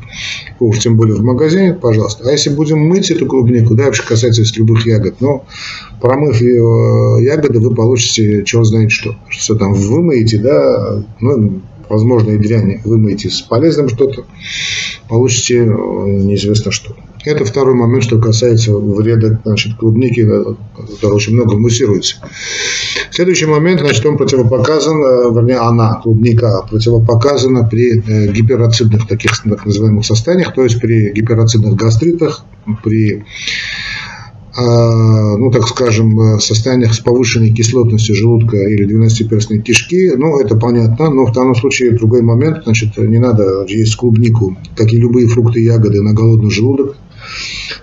уж 0.59 0.79
тем 0.81 0.97
более 0.97 1.17
в 1.17 1.23
магазине, 1.23 1.75
пожалуйста. 1.75 2.29
А 2.29 2.33
если 2.33 2.51
будем 2.51 2.81
мыть 2.81 3.11
эту 3.11 3.27
клубнику, 3.27 3.75
да, 3.75 3.85
вообще 3.85 4.03
касается 4.03 4.43
любых 4.57 4.87
ягод, 4.87 5.21
но 5.21 5.45
промыв 6.01 6.41
ее 6.41 7.19
ягоды, 7.25 7.61
вы 7.61 7.75
получите, 7.75 8.43
чего 8.45 8.65
знаете 8.65 8.91
что. 8.91 9.15
Что 9.29 9.55
там 9.55 9.75
вымоете, 9.75 10.39
да, 10.39 11.03
ну, 11.21 11.62
возможно, 11.91 12.31
и 12.31 12.39
дрянь 12.39 12.81
вымоете 12.85 13.29
с 13.29 13.43
полезным 13.43 13.89
что-то, 13.89 14.25
получите 15.09 15.57
э, 15.57 15.67
неизвестно 15.67 16.71
что. 16.71 16.95
Это 17.25 17.45
второй 17.45 17.75
момент, 17.75 18.05
что 18.05 18.19
касается 18.19 18.73
вреда 18.73 19.41
значит, 19.45 19.77
клубники, 19.77 20.21
э, 20.21 20.55
который 20.95 21.15
очень 21.15 21.35
много 21.35 21.59
муссируется. 21.59 22.17
Следующий 23.11 23.47
момент, 23.47 23.81
значит, 23.81 24.07
он 24.07 24.17
противопоказан, 24.17 25.03
э, 25.03 25.35
вернее, 25.35 25.59
она, 25.59 25.97
клубника, 25.97 26.65
противопоказана 26.71 27.67
при 27.67 28.00
гиперацидных 28.31 29.09
таких 29.09 29.43
так 29.43 29.67
называемых 29.67 30.07
состояниях, 30.07 30.55
то 30.55 30.62
есть 30.62 30.81
при 30.81 31.12
гиперацидных 31.12 31.75
гастритах, 31.75 32.45
при 32.85 33.25
ну, 34.61 35.50
так 35.50 35.67
скажем, 35.69 36.19
э, 36.21 36.40
состояниях 36.40 36.95
с 36.95 37.00
повышенной 37.00 37.52
кислотностью 37.52 38.14
желудка 38.14 38.57
или 38.57 38.85
двенадцатиперстной 38.85 39.61
кишки, 39.61 40.12
ну, 40.17 40.40
это 40.40 40.57
понятно, 40.57 41.11
но 41.11 41.26
в 41.26 41.33
данном 41.33 41.55
случае 41.55 41.93
другой 41.93 42.23
момент, 42.23 42.64
значит, 42.64 42.97
не 42.99 43.19
надо 43.19 43.64
есть 43.69 43.97
клубнику, 43.97 44.57
как 44.76 44.93
и 44.93 44.99
любые 44.99 45.29
фрукты 45.29 45.61
и 45.61 45.64
ягоды 45.64 46.02
на 46.02 46.12
голодный 46.12 46.50
желудок, 46.50 46.97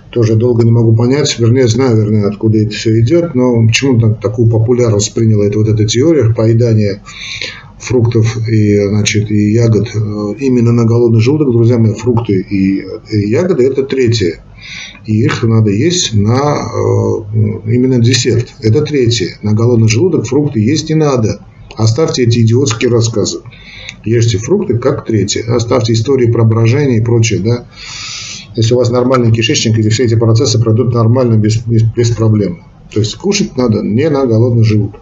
тоже 0.09 0.35
долго 0.35 0.63
не 0.63 0.71
могу 0.71 0.95
понять, 0.95 1.37
вернее, 1.39 1.67
знаю, 1.67 1.97
вернее, 1.97 2.25
откуда 2.25 2.57
это 2.57 2.71
все 2.71 2.99
идет, 2.99 3.35
но 3.35 3.65
почему 3.65 3.99
так, 3.99 4.19
такую 4.19 4.49
популярность 4.49 5.13
приняла 5.13 5.45
это 5.45 5.59
вот 5.59 5.67
эта 5.67 5.85
теория 5.85 6.33
поедания 6.33 7.01
фруктов 7.79 8.37
и, 8.47 8.79
значит, 8.87 9.31
и 9.31 9.51
ягод 9.51 9.89
э, 9.93 10.33
именно 10.39 10.71
на 10.71 10.85
голодный 10.85 11.21
желудок, 11.21 11.51
друзья 11.51 11.77
мои, 11.77 11.93
фрукты 11.93 12.33
и, 12.33 12.83
и 13.11 13.29
ягоды– 13.29 13.63
это 13.67 13.83
третье 13.83 14.41
и 15.05 15.23
их 15.23 15.43
надо 15.43 15.71
есть 15.71 16.13
на 16.13 16.33
э, 16.33 17.71
именно 17.71 17.99
десерт. 17.99 18.53
Это 18.61 18.81
третье. 18.81 19.37
На 19.41 19.53
голодный 19.53 19.87
желудок 19.87 20.25
фрукты 20.25 20.59
есть 20.59 20.89
не 20.89 20.95
надо. 20.95 21.45
Оставьте 21.75 22.23
эти 22.23 22.39
идиотские 22.39 22.91
рассказы. 22.91 23.39
Ешьте 24.03 24.37
фрукты 24.37 24.77
как 24.77 25.05
третье. 25.05 25.43
Оставьте 25.53 25.93
истории 25.93 26.31
про 26.31 26.43
брожение 26.43 26.97
и 26.97 27.03
прочее. 27.03 27.39
Да? 27.39 27.65
Если 28.55 28.73
у 28.73 28.77
вас 28.77 28.89
нормальный 28.89 29.31
кишечник, 29.31 29.77
и 29.77 29.89
все 29.89 30.05
эти 30.05 30.15
процессы 30.15 30.59
пройдут 30.59 30.93
нормально, 30.93 31.35
без, 31.35 31.57
без, 31.57 31.83
без 31.83 32.11
проблем. 32.11 32.63
То 32.91 32.99
есть 32.99 33.15
кушать 33.15 33.55
надо 33.55 33.81
не 33.81 34.09
на 34.09 34.25
голодный 34.25 34.63
желудок. 34.63 35.01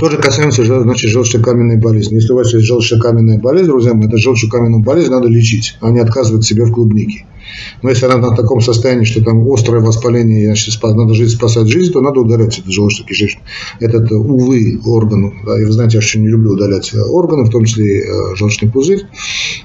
Тоже 0.00 0.18
касаемся 0.18 0.64
значит, 0.64 1.10
желчно-каменной 1.10 1.76
болезни. 1.76 2.16
Если 2.16 2.32
у 2.32 2.36
вас 2.36 2.52
есть 2.52 2.66
желчно-каменная 2.66 3.38
болезнь, 3.38 3.68
друзья 3.68 3.94
мои, 3.94 4.08
это 4.08 4.16
желчно-каменную 4.16 4.82
болезнь 4.82 5.10
надо 5.10 5.28
лечить, 5.28 5.76
а 5.80 5.90
не 5.90 6.00
отказывать 6.00 6.44
себе 6.44 6.64
в 6.64 6.72
клубнике. 6.72 7.24
Но 7.82 7.90
если 7.90 8.06
она 8.06 8.30
в 8.30 8.36
таком 8.36 8.60
состоянии, 8.60 9.04
что 9.04 9.22
там 9.22 9.48
острое 9.50 9.80
воспаление, 9.80 10.46
значит, 10.46 10.82
надо 10.82 11.14
жить, 11.14 11.30
спасать 11.30 11.68
жизнь, 11.68 11.92
то 11.92 12.00
надо 12.00 12.20
удалять 12.20 12.58
этот 12.58 12.72
желудочно-кишечный. 12.72 13.42
Этот, 13.78 14.10
увы, 14.10 14.80
орган. 14.84 15.32
Да, 15.46 15.60
и 15.60 15.64
вы 15.64 15.70
знаете, 15.70 15.98
я 15.98 15.98
очень 15.98 16.22
не 16.22 16.28
люблю 16.28 16.52
удалять 16.52 16.92
органы, 16.94 17.44
в 17.44 17.50
том 17.50 17.64
числе 17.64 17.98
и 17.98 18.02
э, 18.02 18.34
желчный 18.34 18.68
пузырь. 18.68 19.04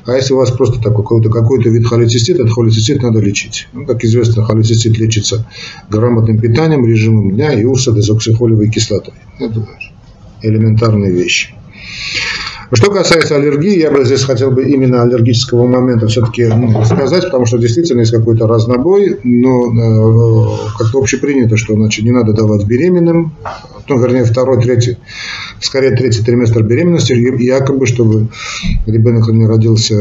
А 0.06 0.14
если 0.14 0.34
у 0.34 0.38
вас 0.38 0.52
просто 0.52 0.80
такой 0.80 1.04
какой-то 1.04 1.30
какой 1.30 1.64
вид 1.64 1.88
холецистита, 1.88 2.44
этот 2.44 2.54
холецистит 2.54 3.02
надо 3.02 3.20
лечить. 3.20 3.68
Ну, 3.74 3.88
как 3.88 4.04
известно, 4.04 4.44
холецистит 4.44 5.00
лечится 5.00 5.48
грамотным 5.90 6.40
питанием, 6.40 6.86
режимом 6.86 7.32
дня 7.32 7.54
и 7.54 7.64
урса 7.64 7.92
дезоксихолевой 7.92 8.70
кислотой. 8.70 9.16
Это 9.40 9.68
элементарные 10.42 11.12
вещи. 11.12 11.54
Что 12.74 12.90
касается 12.90 13.36
аллергии, 13.36 13.80
я 13.80 13.92
бы 13.92 14.06
здесь 14.06 14.24
хотел 14.24 14.52
бы 14.52 14.64
именно 14.64 15.02
аллергического 15.02 15.68
момента 15.68 16.08
все-таки 16.08 16.46
ну, 16.46 16.86
сказать, 16.86 17.26
потому 17.26 17.46
что 17.46 17.58
действительно 17.58 18.00
есть 18.00 18.14
какой-то 18.14 18.48
разнобой, 18.48 19.20
но 19.26 19.66
э, 19.66 20.78
как-то 20.78 21.00
общепринято, 21.00 21.58
что 21.58 21.74
значит, 21.74 22.06
не 22.06 22.12
надо 22.12 22.32
давать 22.32 22.66
беременным, 22.66 23.34
ну, 23.90 24.00
вернее, 24.00 24.24
второй, 24.24 24.62
третий, 24.62 24.98
скорее 25.60 25.98
третий 25.98 26.24
триместр 26.24 26.64
беременности, 26.64 27.12
якобы, 27.12 27.88
чтобы 27.88 28.30
ребенок 28.86 29.28
не 29.28 29.46
родился 29.46 29.96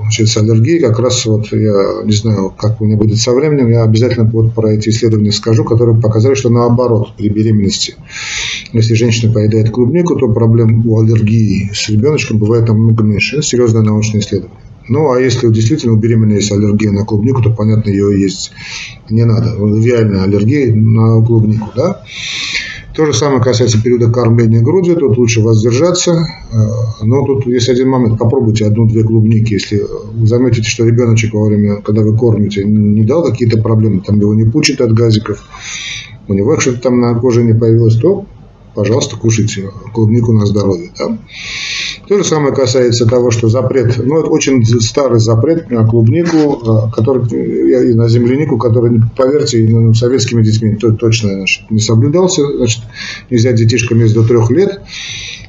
значит, 0.00 0.28
с 0.28 0.36
аллергией, 0.36 0.80
как 0.80 0.98
раз 0.98 1.24
вот 1.26 1.52
я 1.52 2.02
не 2.04 2.12
знаю, 2.12 2.52
как 2.58 2.80
у 2.80 2.84
меня 2.84 2.96
будет 2.96 3.18
со 3.18 3.30
временем, 3.30 3.68
я 3.68 3.84
обязательно 3.84 4.28
вот 4.28 4.54
про 4.54 4.72
эти 4.72 4.88
исследования 4.88 5.30
скажу, 5.30 5.64
которые 5.64 6.00
показали, 6.00 6.34
что 6.34 6.50
наоборот, 6.50 7.14
при 7.16 7.28
беременности, 7.28 7.94
если 8.72 8.94
женщина 8.94 9.32
поедает 9.32 9.70
клубнику, 9.70 10.16
то 10.16 10.28
проблем 10.28 10.84
у 10.88 11.00
аллергии 11.00 11.70
с 11.72 11.91
ребеночком 11.92 12.38
бывает 12.38 12.68
намного 12.68 13.04
меньше. 13.04 13.36
Это 13.36 13.46
серьезное 13.46 13.82
научное 13.82 14.20
исследование. 14.20 14.58
Ну, 14.88 15.12
а 15.12 15.20
если 15.20 15.48
действительно 15.48 15.92
у 15.92 15.96
беременной 15.96 16.36
есть 16.36 16.50
аллергия 16.50 16.90
на 16.90 17.04
клубнику, 17.04 17.42
то, 17.42 17.50
понятно, 17.50 17.90
ее 17.90 18.20
есть 18.20 18.52
не 19.08 19.24
надо. 19.24 19.54
Реальная 19.56 20.24
аллергия 20.24 20.74
на 20.74 21.24
клубнику, 21.24 21.68
да. 21.76 22.02
То 22.94 23.06
же 23.06 23.14
самое 23.14 23.42
касается 23.42 23.82
периода 23.82 24.10
кормления 24.10 24.60
грудью, 24.60 24.96
тут 24.96 25.16
лучше 25.16 25.40
воздержаться. 25.40 26.26
Э, 26.52 26.56
но 27.02 27.24
тут 27.24 27.46
есть 27.46 27.70
один 27.70 27.88
момент, 27.88 28.18
попробуйте 28.18 28.66
одну-две 28.66 29.02
клубники. 29.02 29.54
Если 29.54 29.82
заметите, 30.24 30.68
что 30.68 30.84
ребеночек 30.84 31.32
во 31.32 31.46
время, 31.46 31.76
когда 31.76 32.02
вы 32.02 32.16
кормите, 32.16 32.64
не 32.64 33.02
дал 33.04 33.24
какие-то 33.24 33.62
проблемы, 33.62 34.02
там 34.06 34.20
его 34.20 34.34
не 34.34 34.44
пучит 34.44 34.82
от 34.82 34.92
газиков, 34.92 35.42
у 36.28 36.34
него 36.34 36.58
что-то 36.60 36.82
там 36.82 37.00
на 37.00 37.14
коже 37.14 37.42
не 37.42 37.54
появилось, 37.54 37.96
то 37.96 38.26
пожалуйста, 38.74 39.16
кушайте 39.16 39.70
клубнику 39.94 40.32
на 40.32 40.44
здоровье. 40.44 40.90
Да? 40.98 41.18
То 42.12 42.18
же 42.18 42.24
самое 42.24 42.54
касается 42.54 43.06
того, 43.06 43.30
что 43.30 43.48
запрет, 43.48 43.96
ну, 44.04 44.20
это 44.20 44.28
очень 44.28 44.62
старый 44.82 45.18
запрет 45.18 45.70
на 45.70 45.86
клубнику, 45.86 46.36
э, 46.36 46.94
который, 46.94 47.26
и 47.26 47.94
на 47.94 48.06
землянику, 48.06 48.58
который, 48.58 49.00
поверьте, 49.16 49.66
советскими 49.94 50.42
детьми 50.42 50.76
точно 50.76 51.30
значит, 51.30 51.70
не 51.70 51.78
соблюдался. 51.78 52.42
Значит, 52.58 52.82
нельзя 53.30 53.52
детишкам 53.52 54.00
есть 54.00 54.12
до 54.12 54.24
трех 54.24 54.50
лет. 54.50 54.82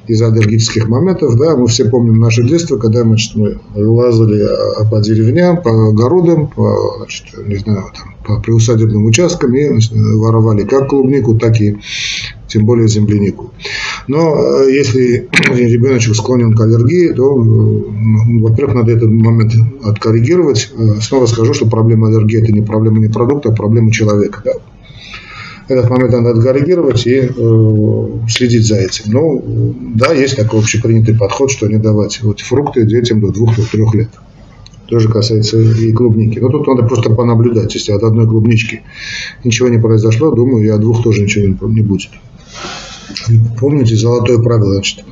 из-за 0.08 0.28
аллергических 0.28 0.88
моментов. 0.88 1.36
Да, 1.38 1.58
мы 1.58 1.68
все 1.68 1.84
помним 1.90 2.20
наше 2.20 2.44
детство, 2.44 2.78
когда 2.78 3.02
значит, 3.02 3.36
мы 3.36 3.60
лазали 3.76 4.42
а, 4.42 4.86
по 4.86 5.02
деревням, 5.02 5.62
по 5.62 5.90
огородам, 5.90 6.48
по, 6.48 6.96
значит, 7.00 7.26
не 7.46 7.56
знаю, 7.56 7.84
там, 7.94 8.16
по 8.26 8.42
приусадебным 8.42 9.04
участкам 9.06 9.54
и 9.54 9.68
значит, 9.68 9.92
воровали 9.94 10.64
как 10.64 10.88
клубнику, 10.88 11.36
так 11.36 11.60
и 11.60 11.78
тем 12.54 12.66
более 12.66 12.88
землянику. 12.88 13.52
Но 14.08 14.36
э, 14.36 14.72
если 14.72 15.28
ребеночек 15.54 16.16
склонен 16.16 16.54
к 16.54 16.62
аллергии, 16.62 17.12
то, 17.12 17.36
ну, 17.36 18.48
во-первых, 18.48 18.76
надо 18.76 18.92
этот 18.92 19.10
момент 19.10 19.54
откоррегировать. 19.84 20.72
Э, 20.78 21.02
снова 21.02 21.26
скажу, 21.26 21.54
что 21.54 21.66
проблема 21.66 22.08
аллергии– 22.08 22.42
это 22.44 22.52
не 22.52 22.62
проблема 22.62 23.00
не 23.00 23.08
продукта, 23.08 23.50
а 23.50 23.56
проблема 23.56 23.92
человека. 23.92 24.42
Да? 24.46 24.52
Этот 25.68 25.90
момент 25.90 26.12
надо 26.12 26.32
откоррегировать 26.32 27.08
и 27.08 27.32
э, 27.36 28.08
следить 28.30 28.68
за 28.68 28.76
этим. 28.76 29.06
Ну, 29.08 29.76
да, 29.96 30.14
есть 30.14 30.36
такой 30.36 30.60
общепринятый 30.60 31.16
подход, 31.16 31.52
что 31.52 31.68
не 31.68 31.78
давать 31.78 32.22
вот, 32.22 32.42
фрукты 32.42 32.86
детям 32.86 33.22
до 33.22 33.32
двух-трех 33.32 33.96
лет. 33.96 34.10
Тоже 34.88 35.10
касается 35.10 35.60
и 35.60 35.94
клубники. 35.94 36.40
Но 36.40 36.50
тут 36.50 36.68
надо 36.68 36.84
просто 36.84 37.10
понаблюдать. 37.10 37.74
Если 37.74 37.94
от 37.94 38.04
одной 38.04 38.28
клубнички 38.28 38.82
ничего 39.44 39.70
не 39.70 39.80
произошло, 39.80 40.32
думаю, 40.32 40.66
и 40.66 40.70
от 40.70 40.82
двух 40.82 41.02
тоже 41.02 41.24
ничего 41.24 41.56
не 41.70 41.82
будет. 41.82 42.12
Помните 43.60 43.96
золотое 43.96 44.40
правило, 44.40 44.74
значит, 44.74 45.06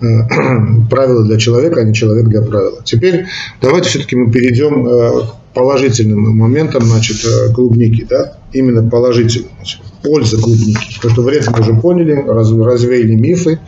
э, 0.00 0.04
правило 0.90 1.24
для 1.24 1.38
человека, 1.38 1.80
а 1.80 1.84
не 1.84 1.94
человек 1.94 2.26
для 2.28 2.42
правила. 2.42 2.80
Теперь 2.84 3.26
давайте 3.60 3.88
все-таки 3.88 4.16
мы 4.16 4.30
перейдем 4.30 4.86
э, 4.86 5.22
к 5.22 5.54
положительным 5.54 6.36
моментам 6.36 6.82
значит, 6.82 7.24
э, 7.24 7.52
клубники, 7.52 8.06
да, 8.08 8.38
именно 8.52 8.88
положительным. 8.88 9.50
Значит, 9.56 9.80
польза 10.02 10.40
клубники. 10.40 10.96
Потому 10.96 11.12
что 11.12 11.22
вред 11.22 11.48
мы 11.50 11.60
уже 11.60 11.74
поняли, 11.74 12.12
развеяли 12.12 13.14
мифы. 13.14 13.58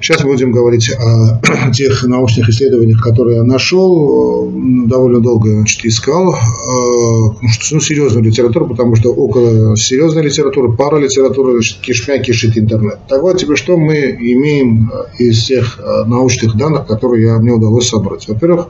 Сейчас 0.00 0.22
будем 0.22 0.52
говорить 0.52 0.90
о 0.90 1.40
тех 1.72 2.02
научных 2.04 2.48
исследованиях, 2.48 3.02
которые 3.02 3.38
я 3.38 3.42
нашел. 3.42 4.50
Довольно 4.86 5.20
долго 5.20 5.50
значит, 5.50 5.84
искал. 5.84 6.34
Что, 6.34 7.74
ну, 7.74 7.80
серьезную 7.80 8.24
литературу, 8.24 8.66
потому 8.66 8.96
что 8.96 9.12
около 9.12 9.76
серьезной 9.76 10.24
литературы, 10.24 10.72
пара 10.72 10.98
литературы, 10.98 11.52
значит, 11.52 11.78
кишмя 11.80 12.18
кишит 12.18 12.56
интернет. 12.58 12.98
Так 13.08 13.22
вот, 13.22 13.38
тебе 13.38 13.56
что 13.56 13.76
мы 13.76 14.16
имеем 14.18 14.90
из 15.18 15.38
всех 15.38 15.80
научных 16.06 16.56
данных, 16.56 16.86
которые 16.86 17.24
я, 17.24 17.38
мне 17.38 17.52
удалось 17.52 17.88
собрать. 17.88 18.28
Во-первых, 18.28 18.68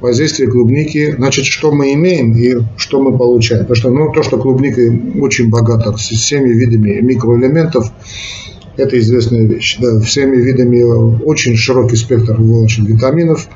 воздействие 0.00 0.50
клубники. 0.50 1.14
Значит, 1.16 1.44
что 1.46 1.72
мы 1.72 1.94
имеем 1.94 2.32
и 2.36 2.56
что 2.76 3.00
мы 3.00 3.16
получаем. 3.16 3.62
Потому 3.62 3.76
что 3.76 3.90
ну, 3.90 4.12
то, 4.12 4.22
что 4.22 4.38
клубника 4.38 4.80
очень 5.20 5.50
богата 5.50 5.92
всеми 5.96 6.50
видами 6.50 7.00
микроэлементов, 7.00 7.92
это 8.78 8.98
известная 8.98 9.44
вещь. 9.44 9.76
Да, 9.80 10.00
всеми 10.00 10.36
видами 10.36 10.82
очень 11.22 11.56
широкий 11.56 11.96
спектр 11.96 12.40
очень 12.40 12.86
витаминов, 12.86 13.48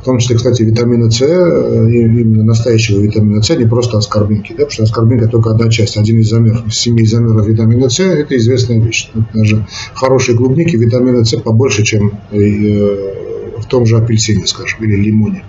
в 0.00 0.04
том 0.04 0.18
числе, 0.18 0.36
кстати, 0.36 0.62
витамина 0.62 1.10
С, 1.10 1.22
э, 1.22 1.90
именно 1.90 2.44
настоящего 2.44 3.00
витамина 3.00 3.42
С, 3.42 3.56
не 3.56 3.66
просто 3.66 3.98
аскорбинки, 3.98 4.50
да, 4.50 4.64
потому 4.64 4.70
что 4.70 4.82
аскорбинка 4.82 5.28
только 5.28 5.50
одна 5.50 5.70
часть, 5.70 5.96
один 5.96 6.20
из 6.20 6.28
изомеров, 6.28 6.74
семи 6.74 7.04
изомеров 7.04 7.46
витамина 7.46 7.88
С, 7.88 8.00
это 8.00 8.36
известная 8.36 8.80
вещь. 8.80 9.10
Даже 9.32 9.66
хорошие 9.94 10.36
клубники 10.36 10.76
витамина 10.76 11.24
С 11.24 11.36
побольше, 11.36 11.84
чем 11.84 12.18
э, 12.32 13.14
в 13.58 13.66
том 13.66 13.86
же 13.86 13.96
апельсине, 13.96 14.46
скажем, 14.46 14.84
или 14.84 14.96
лимоне. 14.96 15.44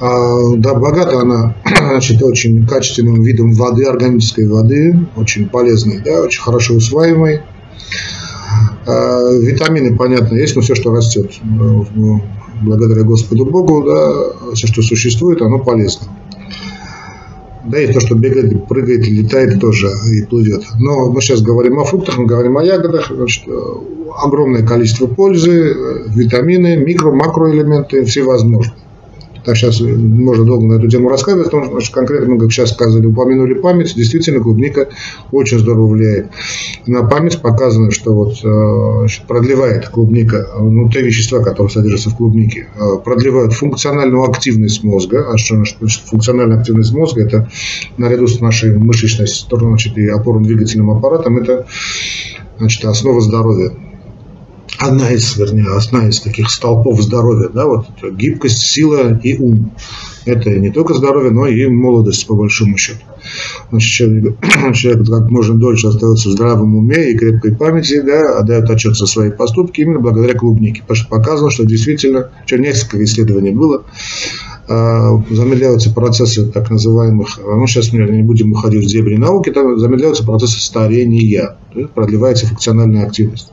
А, 0.00 0.54
да, 0.56 0.74
богата 0.74 1.20
она 1.20 1.54
значит, 1.64 2.22
очень 2.22 2.66
качественным 2.66 3.20
видом 3.22 3.52
воды, 3.52 3.84
органической 3.84 4.46
воды, 4.46 4.96
очень 5.16 5.48
полезной, 5.48 6.00
да, 6.04 6.22
очень 6.22 6.40
хорошо 6.40 6.74
усваиваемой. 6.74 7.40
А, 8.86 9.32
витамины, 9.32 9.96
понятно, 9.96 10.36
есть, 10.36 10.54
но 10.54 10.62
все, 10.62 10.74
что 10.74 10.92
растет, 10.92 11.32
ну, 11.42 12.22
благодаря 12.62 13.02
Господу 13.02 13.44
Богу, 13.44 13.84
да, 13.84 14.54
все, 14.54 14.68
что 14.68 14.82
существует, 14.82 15.42
оно 15.42 15.58
полезно. 15.58 16.06
Да, 17.66 17.78
и 17.78 17.92
то, 17.92 18.00
что 18.00 18.14
бегает, 18.14 18.66
прыгает, 18.66 19.06
летает 19.06 19.60
тоже 19.60 19.90
и 20.10 20.24
плывет. 20.24 20.64
Но 20.78 21.10
мы 21.10 21.20
сейчас 21.20 21.42
говорим 21.42 21.78
о 21.78 21.84
фруктах, 21.84 22.16
мы 22.16 22.24
говорим 22.24 22.56
о 22.56 22.64
ягодах. 22.64 23.12
Значит, 23.14 23.44
огромное 24.22 24.64
количество 24.64 25.06
пользы, 25.06 25.76
витамины, 26.06 26.76
микро, 26.76 27.10
макроэлементы 27.10 28.06
всевозможные 28.06 28.87
так 29.48 29.56
сейчас 29.56 29.80
можно 29.80 30.44
долго 30.44 30.66
на 30.66 30.74
эту 30.74 30.88
тему 30.88 31.08
рассказывать, 31.08 31.50
потому 31.50 31.80
что 31.80 31.94
конкретно 31.94 32.38
как 32.38 32.52
сейчас 32.52 32.72
сказали, 32.72 33.06
упомянули 33.06 33.54
память. 33.54 33.94
Действительно, 33.94 34.40
клубника 34.40 34.90
очень 35.32 35.58
здорово 35.58 35.86
влияет 35.86 36.28
на 36.86 37.02
память. 37.04 37.40
Показано, 37.40 37.90
что 37.90 38.12
вот 38.12 38.44
э, 38.44 39.06
продлевает 39.26 39.88
клубника, 39.88 40.46
ну, 40.60 40.90
те 40.90 41.00
вещества, 41.00 41.42
которые 41.42 41.70
содержатся 41.70 42.10
в 42.10 42.16
клубнике, 42.18 42.68
э, 42.76 42.98
продлевают 43.02 43.54
функциональную 43.54 44.22
активность 44.24 44.84
мозга. 44.84 45.26
А 45.32 45.38
что 45.38 45.54
значит 45.54 45.78
функциональная 46.04 46.58
активность 46.58 46.92
мозга? 46.92 47.22
Это 47.22 47.48
наряду 47.96 48.26
с 48.26 48.42
нашей 48.42 48.76
мышечной 48.76 49.28
значит, 49.28 49.96
и 49.96 50.08
опорно-двигательным 50.08 50.90
аппаратом, 50.90 51.38
это 51.38 51.64
значит, 52.58 52.84
основа 52.84 53.22
здоровья 53.22 53.72
одна 54.78 55.10
из, 55.10 55.36
вернее, 55.36 55.66
одна 55.76 56.08
из 56.08 56.20
таких 56.20 56.50
столпов 56.50 57.00
здоровья, 57.02 57.48
да, 57.48 57.66
вот 57.66 57.86
гибкость, 58.12 58.58
сила 58.58 59.18
и 59.22 59.36
ум. 59.36 59.72
Это 60.24 60.50
не 60.50 60.70
только 60.70 60.94
здоровье, 60.94 61.30
но 61.30 61.46
и 61.46 61.66
молодость, 61.66 62.26
по 62.26 62.34
большому 62.34 62.76
счету. 62.76 63.00
Значит, 63.70 63.90
человек, 63.90 64.36
человек 64.74 65.06
как 65.08 65.30
можно 65.30 65.54
дольше 65.58 65.88
остается 65.88 66.28
в 66.28 66.32
здравом 66.32 66.76
уме 66.76 67.12
и 67.12 67.16
крепкой 67.16 67.56
памяти, 67.56 68.00
да, 68.00 68.38
отдает 68.38 68.70
отчет 68.70 68.96
за 68.96 69.06
свои 69.06 69.30
поступки 69.30 69.80
именно 69.80 70.00
благодаря 70.00 70.34
клубнике. 70.34 70.82
Потому 70.82 70.96
что 70.96 71.08
показано, 71.08 71.50
что 71.50 71.64
действительно, 71.64 72.30
что 72.46 72.58
несколько 72.58 73.02
исследований 73.04 73.52
было, 73.52 73.84
а, 74.68 75.18
замедляются 75.30 75.92
процессы 75.92 76.44
так 76.46 76.70
называемых, 76.70 77.40
ну 77.42 77.66
сейчас 77.66 77.92
мы 77.92 78.00
не 78.00 78.22
будем 78.22 78.52
уходить 78.52 78.84
в 78.84 78.88
дебри 78.88 79.16
науки, 79.16 79.50
там 79.50 79.78
замедляются 79.78 80.24
процессы 80.24 80.60
старения, 80.60 81.56
продлевается 81.94 82.46
функциональная 82.46 83.06
активность. 83.06 83.50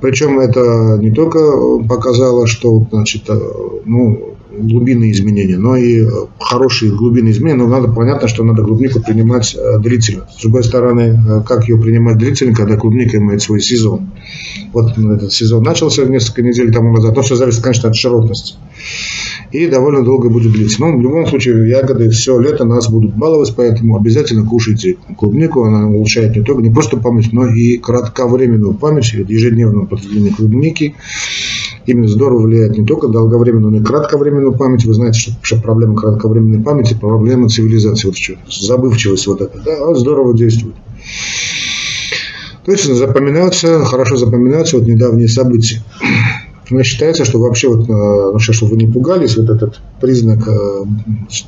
Причем 0.00 0.38
это 0.38 0.98
не 1.00 1.10
только 1.10 1.38
показало, 1.88 2.46
что 2.46 2.86
значит, 2.90 3.28
э, 3.28 3.38
ну, 3.84 4.36
глубинные 4.50 5.12
изменения, 5.12 5.56
но 5.56 5.76
и 5.76 6.06
хорошие 6.38 6.92
глубинные 6.92 7.32
изменения. 7.32 7.62
Но 7.62 7.68
надо 7.68 7.92
понятно, 7.92 8.28
что 8.28 8.44
надо 8.44 8.62
клубнику 8.62 9.00
принимать 9.00 9.54
э, 9.54 9.78
длительно. 9.78 10.26
С 10.30 10.40
другой 10.42 10.64
стороны, 10.64 11.20
э, 11.26 11.42
как 11.46 11.68
ее 11.68 11.78
принимать 11.78 12.18
длительно, 12.18 12.54
когда 12.54 12.76
клубника 12.76 13.18
имеет 13.18 13.42
свой 13.42 13.60
сезон. 13.60 14.10
Вот 14.72 14.96
этот 14.96 15.32
сезон 15.32 15.62
начался 15.62 16.04
несколько 16.04 16.42
недель 16.42 16.72
тому 16.72 16.92
назад, 16.92 17.16
но 17.16 17.22
все 17.22 17.36
зависит, 17.36 17.62
конечно, 17.62 17.88
от 17.88 17.96
широтности 17.96 18.54
и 19.52 19.66
довольно 19.66 20.04
долго 20.04 20.28
будет 20.28 20.52
длиться. 20.52 20.80
Но 20.80 20.96
в 20.96 21.00
любом 21.00 21.26
случае 21.26 21.68
ягоды 21.68 22.08
все 22.10 22.38
лето 22.38 22.64
нас 22.64 22.88
будут 22.88 23.14
баловать, 23.14 23.52
поэтому 23.56 23.96
обязательно 23.96 24.46
кушайте 24.46 24.96
клубнику. 25.16 25.64
Она 25.64 25.88
улучшает 25.88 26.36
не 26.36 26.42
только 26.42 26.62
не 26.62 26.70
просто 26.70 26.96
память, 26.96 27.32
но 27.32 27.46
и 27.46 27.78
кратковременную 27.78 28.74
память, 28.74 29.12
ежедневное 29.12 29.86
потребление 29.86 30.32
клубники. 30.32 30.94
Именно 31.86 32.08
здорово 32.08 32.42
влияет 32.42 32.78
не 32.78 32.84
только 32.84 33.08
долговременную, 33.08 33.72
но 33.72 33.78
и 33.78 33.82
кратковременную 33.82 34.52
память. 34.52 34.84
Вы 34.84 34.94
знаете, 34.94 35.32
что, 35.42 35.60
проблема 35.60 35.96
кратковременной 35.96 36.62
памяти– 36.62 36.96
проблема 37.00 37.48
цивилизации. 37.48 38.08
Вот 38.08 38.16
что, 38.16 38.34
забывчивость 38.48 39.26
вот 39.26 39.40
эта. 39.40 39.58
Да, 39.60 39.94
здорово 39.94 40.36
действует. 40.36 40.74
Точно 42.64 42.94
запоминаются, 42.94 43.84
хорошо 43.84 44.16
запоминаются 44.16 44.76
вот 44.76 44.86
недавние 44.86 45.28
события. 45.28 45.82
Но 46.70 46.82
считается, 46.82 47.24
что 47.24 47.40
вообще, 47.40 47.68
вот, 47.68 47.88
э, 47.88 48.38
чтобы 48.38 48.72
вы 48.72 48.76
не 48.78 48.86
пугались, 48.86 49.36
вот 49.36 49.50
этот 49.50 49.80
признак 50.00 50.46
э, 50.46 50.84
значит, 51.18 51.46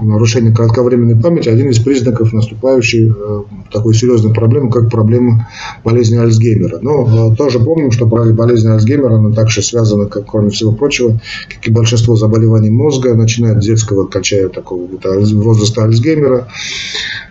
нарушения 0.00 0.52
кратковременной 0.52 1.20
памяти 1.20 1.48
один 1.48 1.70
из 1.70 1.78
признаков 1.78 2.32
наступающей 2.32 3.10
э, 3.10 3.42
такой 3.72 3.94
серьезной 3.94 4.34
проблемы, 4.34 4.70
как 4.70 4.90
проблема 4.90 5.48
болезни 5.82 6.16
Альцгеймера. 6.16 6.78
Но 6.82 7.34
тоже 7.34 7.58
помним, 7.58 7.90
что 7.90 8.06
болезнь 8.06 8.68
Альцгеймера, 8.68 9.16
она 9.16 9.34
также 9.34 9.62
связана, 9.62 10.06
как, 10.06 10.26
кроме 10.26 10.50
всего 10.50 10.72
прочего, 10.72 11.18
как 11.48 11.66
и 11.66 11.70
большинство 11.70 12.14
заболеваний 12.16 12.70
мозга, 12.70 13.14
начиная 13.14 13.52
от 13.56 13.60
детского, 13.60 14.06
кончая 14.06 14.48
такого 14.48 14.86
возраста 15.02 15.84
Альцгеймера, 15.84 16.48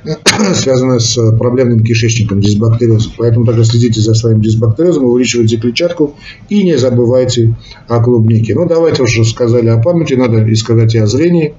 связана 0.56 1.00
с 1.00 1.16
проблемным 1.38 1.84
кишечником, 1.84 2.42
дисбактериозом. 2.42 3.12
Поэтому 3.18 3.46
также 3.46 3.66
следите 3.66 4.02
за 4.02 4.14
своим 4.14 4.42
дисбактериозом, 4.42 5.06
увеличивайте 5.06 5.58
клетчатку 5.58 6.16
и 6.50 6.64
не 6.64 6.78
забывайте 6.78 7.19
о 7.88 8.02
клубнике. 8.02 8.56
Ну, 8.56 8.68
давайте 8.68 9.04
уже 9.04 9.24
сказали 9.26 9.68
о 9.68 9.82
памяти, 9.82 10.14
надо 10.14 10.44
и 10.44 10.56
сказать 10.56 10.96
и 10.96 11.00
о 11.00 11.08
зрении, 11.08 11.54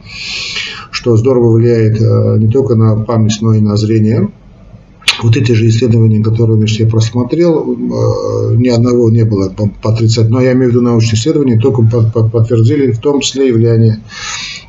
что 0.90 1.16
здорово 1.16 1.52
влияет 1.52 2.00
э, 2.00 2.38
не 2.38 2.48
только 2.48 2.74
на 2.74 2.96
память, 2.96 3.38
но 3.40 3.54
и 3.54 3.60
на 3.60 3.76
зрение. 3.76 4.28
Вот 5.22 5.36
эти 5.36 5.52
же 5.52 5.68
исследования, 5.68 6.22
которые 6.22 6.58
я 6.66 6.86
просмотрел, 6.86 7.72
э, 7.72 8.56
ни 8.56 8.68
одного 8.68 9.10
не 9.10 9.24
было 9.24 9.50
30, 9.50 10.30
но 10.30 10.40
я 10.40 10.52
имею 10.52 10.70
в 10.70 10.72
виду 10.72 10.82
научные 10.82 11.14
исследования, 11.14 11.58
только 11.58 11.82
подтвердили 11.82 12.92
в 12.92 12.98
том 12.98 13.20
числе 13.20 13.48
и 13.48 13.52
влияние 13.52 14.00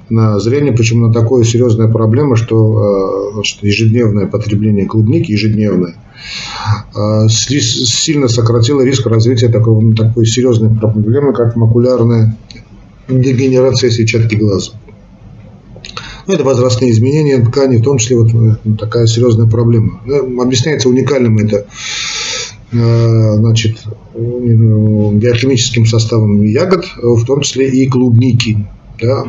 на 0.10 0.40
зрение, 0.40 0.74
причем 0.74 1.02
на 1.02 1.14
такое 1.14 1.44
серьезная 1.44 1.88
проблема, 1.88 2.36
что 2.36 3.34
э, 3.34 3.66
ежедневное 3.66 4.28
потребление 4.28 4.86
клубники, 4.86 5.32
ежедневное, 5.32 5.96
сильно 7.30 8.28
сократила 8.28 8.82
риск 8.82 9.06
развития 9.08 9.50
такой, 9.50 9.96
такой 9.96 10.26
серьезной 10.26 10.76
проблемы, 10.76 11.34
как 11.34 11.56
макулярная 11.56 12.38
дегенерация 13.08 13.90
сетчатки 13.90 14.36
глаза. 14.36 14.72
Ну, 16.28 16.34
это 16.34 16.44
возрастные 16.44 16.92
изменения 16.92 17.44
ткани, 17.44 17.78
в 17.78 17.84
том 17.84 17.98
числе 17.98 18.18
вот 18.18 18.32
такая 18.80 19.08
серьезная 19.08 19.48
проблема. 19.48 20.02
Объясняется 20.40 20.88
уникальным 20.88 21.40
это 21.40 21.66
Э, 22.74 23.36
значит, 23.36 23.80
биохимическим 24.16 25.86
составом 25.86 26.42
ягод, 26.44 26.86
в 27.02 27.26
том 27.26 27.42
числе 27.42 27.70
и 27.70 27.86
клубники, 27.88 28.66
да, 29.02 29.26
э, 29.26 29.28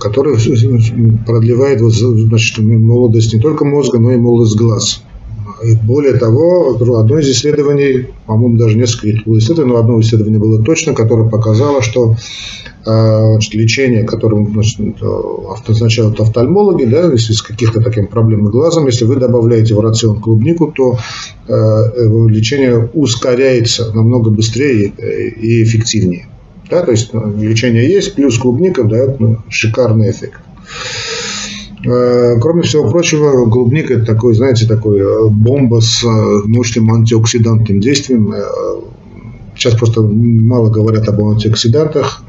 который 0.00 0.36
продлевает 1.26 1.80
значит, 1.80 2.58
молодость 2.58 3.34
не 3.34 3.40
только 3.40 3.64
мозга, 3.64 3.98
но 3.98 4.12
и 4.12 4.16
молодость 4.16 4.56
глаз. 4.56 5.02
И 5.64 5.74
более 5.74 6.14
того, 6.14 6.76
одно 6.98 7.18
из 7.18 7.28
исследований, 7.30 8.08
по-моему, 8.26 8.58
даже 8.58 8.76
несколько 8.76 9.08
исследований, 9.38 9.72
но 9.72 9.78
одно 9.78 10.00
исследование 10.00 10.38
было 10.38 10.62
точно, 10.62 10.94
которое 10.94 11.28
показало, 11.28 11.82
что 11.82 12.14
а, 12.84 13.32
значит, 13.32 13.54
лечение, 13.54 14.04
которым 14.04 14.52
значит, 14.52 14.78
назначают 15.66 16.20
офтальмологи, 16.20 16.84
да, 16.84 17.10
если 17.10 17.32
с 17.32 17.42
каких-то 17.42 17.80
таких 17.80 18.10
проблем 18.10 18.46
с 18.46 18.50
глазом, 18.50 18.86
если 18.86 19.04
вы 19.04 19.16
добавляете 19.16 19.74
в 19.74 19.80
рацион 19.80 20.20
клубнику, 20.20 20.72
то 20.76 20.98
э, 21.48 21.52
лечение 22.28 22.88
ускоряется 22.94 23.92
намного 23.92 24.30
быстрее 24.30 24.88
и 24.88 25.64
эффективнее. 25.64 26.28
Да, 26.70 26.82
то 26.82 26.90
есть 26.90 27.12
ну, 27.12 27.38
есть, 27.38 28.14
плюс 28.14 28.38
клубника 28.38 28.84
дает 28.84 29.20
ну, 29.20 29.38
шикарный 29.48 30.10
эффект. 30.10 30.40
Кроме 31.82 32.62
всего 32.62 32.90
прочего, 32.90 33.48
клубника 33.48 33.94
это 33.94 34.06
такой, 34.06 34.34
знаете, 34.34 34.66
такой 34.66 34.98
э, 34.98 35.28
бомба 35.28 35.80
с 35.80 36.02
э, 36.02 36.08
мощным 36.46 36.92
антиоксидантным 36.92 37.78
действием. 37.78 38.34
Сейчас 39.56 39.74
просто 39.74 40.02
мало 40.02 40.70
говорят 40.70 41.08
об 41.08 41.22
антиоксидантах. 41.24 42.22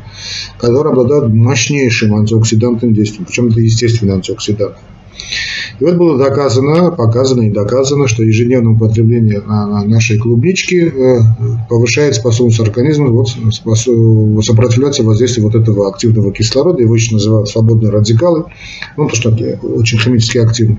которые 0.57 0.91
обладают 0.91 1.33
мощнейшим 1.33 2.15
антиоксидантным 2.15 2.93
действием, 2.93 3.25
причем 3.25 3.47
это 3.47 3.61
естественные 3.61 4.15
антиоксиданты. 4.15 4.77
И 5.79 5.83
вот 5.83 5.95
было 5.95 6.17
доказано, 6.17 6.91
показано 6.91 7.41
и 7.41 7.49
доказано, 7.49 8.07
что 8.07 8.23
ежедневное 8.23 8.73
употребление 8.73 9.41
нашей 9.41 10.19
клубнички 10.19 10.75
э, 10.75 11.19
повышает 11.69 12.15
способность 12.15 12.59
организма 12.59 13.09
вот, 13.09 13.29
сопротивляться 13.29 15.03
воздействию 15.03 15.45
вот 15.45 15.55
этого 15.55 15.89
активного 15.89 16.31
кислорода. 16.31 16.81
Его 16.81 16.95
еще 16.95 17.15
называют 17.15 17.49
свободные 17.49 17.91
радикалы, 17.91 18.45
ну, 18.97 19.07
потому 19.07 19.15
что 19.15 19.29
очень 19.63 19.97
химически 19.97 20.37
активны. 20.37 20.77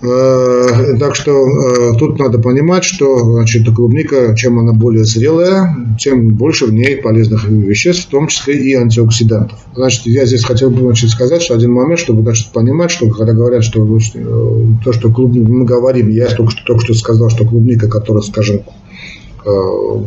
Э, 0.00 0.96
так 1.00 1.16
что 1.16 1.32
э, 1.32 1.98
тут 1.98 2.20
надо 2.20 2.38
понимать, 2.38 2.84
что 2.84 3.18
значит, 3.18 3.68
клубника, 3.74 4.34
чем 4.36 4.60
она 4.60 4.72
более 4.72 5.04
зрелая, 5.04 5.74
тем 5.98 6.36
больше 6.36 6.66
в 6.66 6.72
ней 6.72 6.96
полезных 6.96 7.48
веществ, 7.48 8.06
в 8.06 8.10
том 8.10 8.28
числе 8.28 8.54
и 8.58 8.74
антиоксидантов. 8.74 9.58
Значит, 9.74 10.06
я 10.06 10.24
здесь 10.24 10.44
хотел 10.44 10.70
бы 10.70 10.82
значит, 10.82 11.10
сказать, 11.10 11.42
что 11.42 11.54
один 11.54 11.72
момент, 11.72 11.98
чтобы 11.98 12.22
значит, 12.22 12.52
понимать, 12.52 12.92
что 12.92 13.10
когда 13.10 13.32
говорят, 13.32 13.64
что 13.64 13.84
э, 13.84 14.66
то, 14.84 14.92
что 14.92 15.10
клубника, 15.10 15.50
мы 15.50 15.64
говорим, 15.64 16.10
я 16.10 16.26
только 16.28 16.52
что, 16.52 16.64
только 16.64 16.84
что 16.84 16.94
сказал, 16.94 17.28
что 17.28 17.44
клубника, 17.44 17.88
которую, 17.88 18.22
скажем, 18.22 18.60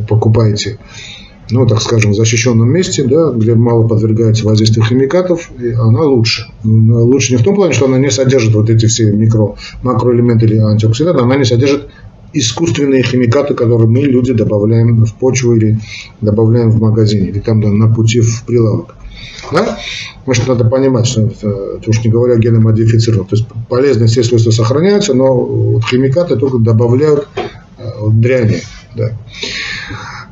покупаете 0.08 0.78
ну, 1.52 1.68
так 1.68 1.82
скажем, 1.82 2.14
защищенном 2.14 2.70
месте, 2.70 3.04
да, 3.04 3.32
где 3.32 3.56
мало 3.56 3.88
подвергается 3.88 4.46
воздействию 4.46 4.86
химикатов, 4.86 5.52
она 5.78 6.02
лучше. 6.02 6.48
Лучше 6.64 7.34
не 7.34 7.38
в 7.38 7.44
том 7.44 7.56
плане, 7.56 7.74
что 7.74 7.86
она 7.86 7.98
не 7.98 8.10
содержит 8.10 8.56
вот 8.56 8.70
эти 8.70 8.86
все 8.88 9.12
микро, 9.12 9.56
макроэлементы 9.84 10.46
или 10.46 10.58
антиоксиданты, 10.58 11.22
она 11.22 11.36
не 11.36 11.46
содержит 11.46 11.90
искусственные 12.34 13.04
химикаты, 13.04 13.54
которые 13.54 13.90
мы, 13.90 14.02
люди, 14.02 14.34
добавляем 14.34 15.06
в 15.06 15.14
почву 15.16 15.56
или 15.56 15.80
добавляем 16.22 16.70
в 16.70 16.80
магазине, 16.80 17.30
или 17.30 17.40
там 17.40 17.62
да, 17.62 17.70
на 17.70 17.94
пути 17.94 18.22
в 18.22 18.44
прилавок. 18.46 18.96
Да? 19.52 19.78
Что 20.32 20.54
надо 20.54 20.66
понимать, 20.70 21.08
что 21.08 21.24
это, 21.24 21.50
это 21.78 21.90
уж 21.90 22.04
не 22.04 22.10
говоря 22.10 22.38
геномодифицировано. 22.38 23.28
То 23.28 23.36
есть 23.36 23.48
полезные 23.68 24.08
все 24.08 24.24
свойства 24.24 24.52
сохраняются, 24.52 25.14
но 25.14 25.34
вот 25.34 25.84
химикаты 25.84 26.38
только 26.38 26.58
добавляют 26.60 27.28
э, 27.36 27.84
дряни. 28.12 28.62
Да. 28.96 29.12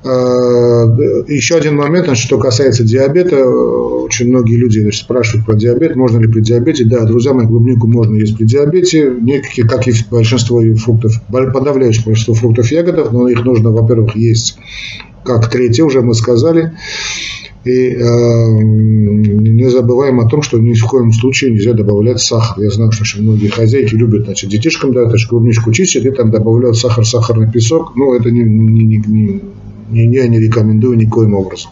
А, 0.03 0.85
еще 1.27 1.55
один 1.55 1.75
момент, 1.75 2.15
что 2.17 2.37
касается 2.37 2.83
диабета. 2.83 3.45
Очень 3.45 4.29
многие 4.29 4.55
люди 4.55 4.79
значит, 4.79 5.01
спрашивают 5.01 5.45
про 5.45 5.55
диабет. 5.55 5.95
Можно 5.95 6.19
ли 6.19 6.27
при 6.27 6.41
диабете? 6.41 6.85
Да, 6.85 7.03
друзья 7.05 7.33
мои, 7.33 7.47
клубнику 7.47 7.87
можно 7.87 8.15
есть 8.15 8.37
при 8.37 8.45
диабете. 8.45 9.13
Некие, 9.19 9.67
как 9.67 9.87
и 9.87 9.93
большинство 10.09 10.61
фруктов, 10.75 11.21
подавляющее 11.29 12.05
большинство 12.05 12.33
фруктов 12.33 12.71
и 12.71 12.75
ягодов, 12.75 13.11
но 13.11 13.27
их 13.27 13.43
нужно, 13.43 13.71
во-первых, 13.71 14.15
есть 14.15 14.57
как 15.23 15.49
третье, 15.49 15.83
уже 15.83 16.01
мы 16.01 16.13
сказали. 16.13 16.73
И 17.65 17.89
э, 17.89 18.61
не 18.61 19.69
забываем 19.69 20.21
о 20.21 20.29
том, 20.29 20.41
что 20.41 20.57
ни 20.59 20.73
в 20.73 20.85
коем 20.85 21.11
случае 21.11 21.51
нельзя 21.51 21.73
добавлять 21.73 22.21
сахар. 22.21 22.63
Я 22.63 22.69
знаю, 22.69 22.91
что 22.93 23.03
очень 23.03 23.21
многие 23.21 23.49
хозяйки 23.49 23.95
любят, 23.95 24.25
значит, 24.25 24.49
детишкам 24.49 24.93
дают, 24.93 25.09
значит, 25.09 25.29
клубничку 25.29 25.73
чистят 25.73 26.05
и 26.05 26.11
там 26.11 26.31
добавляют 26.31 26.77
сахар, 26.77 27.05
сахарный 27.05 27.51
песок. 27.51 27.97
Ну, 27.97 28.15
это 28.15 28.31
не, 28.31 28.43
не, 28.43 28.97
не, 29.05 29.41
я 29.91 30.27
не 30.27 30.39
рекомендую 30.39 30.97
никоим 30.97 31.33
образом. 31.33 31.71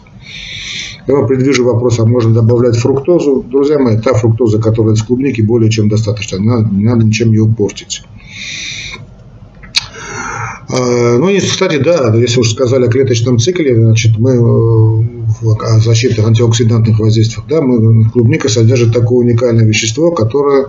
Я 1.06 1.14
вам 1.14 1.26
предвижу 1.26 1.64
вопрос, 1.64 1.98
а 1.98 2.04
можно 2.04 2.34
добавлять 2.34 2.76
фруктозу? 2.76 3.42
Друзья 3.48 3.78
мои, 3.78 3.96
та 3.96 4.12
фруктоза, 4.12 4.60
которая 4.60 4.94
из 4.94 5.02
клубники, 5.02 5.40
более 5.40 5.70
чем 5.70 5.88
достаточно. 5.88 6.36
Не 6.36 6.46
надо, 6.46 6.68
не 6.70 6.84
надо 6.84 7.04
ничем 7.04 7.30
ее 7.30 7.46
портить. 7.46 8.02
А, 10.70 11.16
ну 11.18 11.30
и, 11.30 11.40
кстати, 11.40 11.78
да, 11.78 12.14
если 12.14 12.40
уж 12.40 12.50
сказали 12.50 12.86
о 12.86 12.90
клеточном 12.90 13.38
цикле, 13.38 13.74
значит, 13.74 14.18
мы 14.18 14.32
э, 14.32 15.54
о 15.62 15.78
защите 15.80 16.22
антиоксидантных 16.22 16.98
воздействиях, 16.98 17.46
да, 17.48 17.62
мы, 17.62 18.10
клубника 18.10 18.50
содержит 18.50 18.92
такое 18.92 19.20
уникальное 19.20 19.64
вещество, 19.64 20.10
которое 20.10 20.66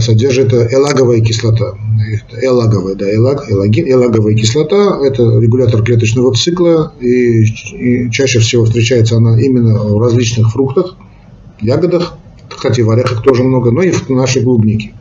содержит 0.00 0.52
элаговая 0.52 1.20
кислота. 1.20 1.74
Элаговая, 2.40 2.94
да, 2.94 3.14
элаг, 3.14 3.50
элагин, 3.50 3.86
элаговая 3.86 4.34
кислота– 4.34 4.98
это 5.04 5.22
регулятор 5.38 5.82
клеточного 5.82 6.34
цикла, 6.34 6.92
и, 7.00 7.44
и 7.44 8.10
чаще 8.10 8.38
всего 8.38 8.64
встречается 8.64 9.16
она 9.16 9.40
именно 9.40 9.78
в 9.78 10.00
различных 10.00 10.50
фруктах, 10.52 10.96
ягодах, 11.60 12.14
кстати, 12.48 12.80
в 12.80 12.90
орехах 12.90 13.22
тоже 13.22 13.42
много, 13.42 13.70
но 13.70 13.82
и 13.82 13.90
в 13.90 14.08
нашей 14.08 14.42
клубнике. 14.42 14.94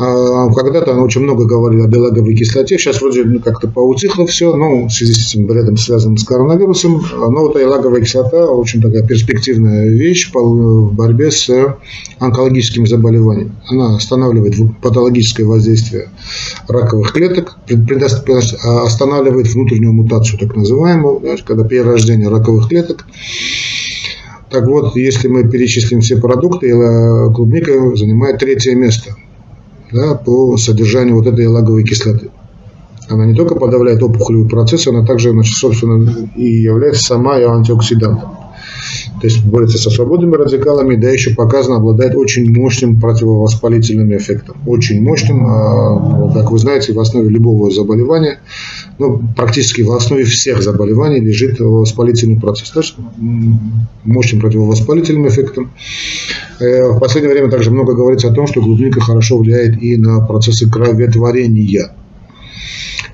А, 0.00 0.50
когда-то 0.54 0.94
очень 0.94 1.20
много 1.20 1.44
говорили 1.44 1.82
о 1.82 1.86
белоговой 1.86 2.34
кислоте, 2.34 2.78
сейчас 2.78 3.02
вроде 3.02 3.22
ну, 3.24 3.38
как-то 3.38 3.68
поутихло 3.68 4.26
все, 4.26 4.56
но 4.56 4.86
в 4.86 4.90
связи 4.90 5.12
с 5.12 5.28
этим 5.28 5.46
бредом, 5.46 5.76
связанным 5.76 6.16
с 6.16 6.24
коронавирусом. 6.24 7.02
Но 7.12 7.40
вот 7.42 7.56
элаговая 7.56 8.00
кислота 8.00 8.46
очень 8.46 8.80
такая 8.80 9.06
перспективная 9.06 9.90
вещь 9.90 10.30
в 10.32 10.94
борьбе 10.94 11.30
с 11.30 11.50
онкологическими 12.18 12.86
заболеваниями. 12.86 13.52
Она 13.68 13.96
останавливает 13.96 14.54
патологическое 14.80 15.44
воздействие 15.44 16.08
раковых 16.66 17.12
клеток, 17.12 17.58
останавливает 18.64 19.48
внутреннюю 19.48 19.92
мутацию, 19.92 20.38
так 20.38 20.56
называемую, 20.56 21.20
когда 21.44 21.64
перерождение 21.64 22.28
раковых 22.28 22.68
клеток. 22.68 23.04
Так 24.48 24.66
вот, 24.66 24.96
если 24.96 25.28
мы 25.28 25.48
перечислим 25.48 26.00
все 26.00 26.16
продукты, 26.16 26.70
клубника 27.34 27.94
занимает 27.96 28.38
третье 28.38 28.74
место– 28.74 29.14
да, 29.92 30.14
по 30.14 30.56
содержанию 30.56 31.16
вот 31.16 31.26
этой 31.26 31.46
лаговой 31.46 31.84
кислоты. 31.84 32.30
Она 33.08 33.26
не 33.26 33.34
только 33.34 33.56
подавляет 33.56 34.02
опухолевый 34.02 34.48
процесс, 34.48 34.86
она 34.86 35.04
также, 35.04 35.30
значит, 35.30 35.56
собственно, 35.56 36.28
и 36.36 36.44
является 36.44 37.02
сама 37.02 37.38
и 37.38 37.42
антиоксидантом. 37.42 38.30
То 39.20 39.26
есть 39.26 39.44
борется 39.44 39.78
со 39.78 39.90
свободными 39.90 40.36
радикалами, 40.36 40.96
да 40.96 41.10
еще 41.10 41.34
показано, 41.34 41.76
обладает 41.76 42.14
очень 42.14 42.50
мощным 42.56 43.00
противовоспалительным 43.00 44.16
эффектом. 44.16 44.56
Очень 44.66 45.02
мощным, 45.02 45.44
а, 45.46 46.32
как 46.32 46.50
вы 46.50 46.58
знаете, 46.58 46.92
в 46.92 47.00
основе 47.00 47.28
любого 47.28 47.70
заболевания 47.70 48.38
ну, 49.00 49.18
практически 49.34 49.80
в 49.80 49.90
основе 49.92 50.24
всех 50.24 50.62
заболеваний 50.62 51.20
лежит 51.20 51.58
воспалительный 51.58 52.38
процесс. 52.38 52.70
Есть 52.76 52.96
мощным 54.04 54.40
противовоспалительным 54.40 55.26
эффектом. 55.26 55.70
Э, 56.60 56.92
в 56.92 56.98
последнее 56.98 57.32
время 57.32 57.50
также 57.50 57.70
много 57.70 57.94
говорится 57.94 58.28
о 58.28 58.34
том, 58.34 58.46
что 58.46 58.60
клубника 58.60 59.00
хорошо 59.00 59.38
влияет 59.38 59.82
и 59.82 59.96
на 59.96 60.20
процессы 60.20 60.70
кроветворения. 60.70 61.92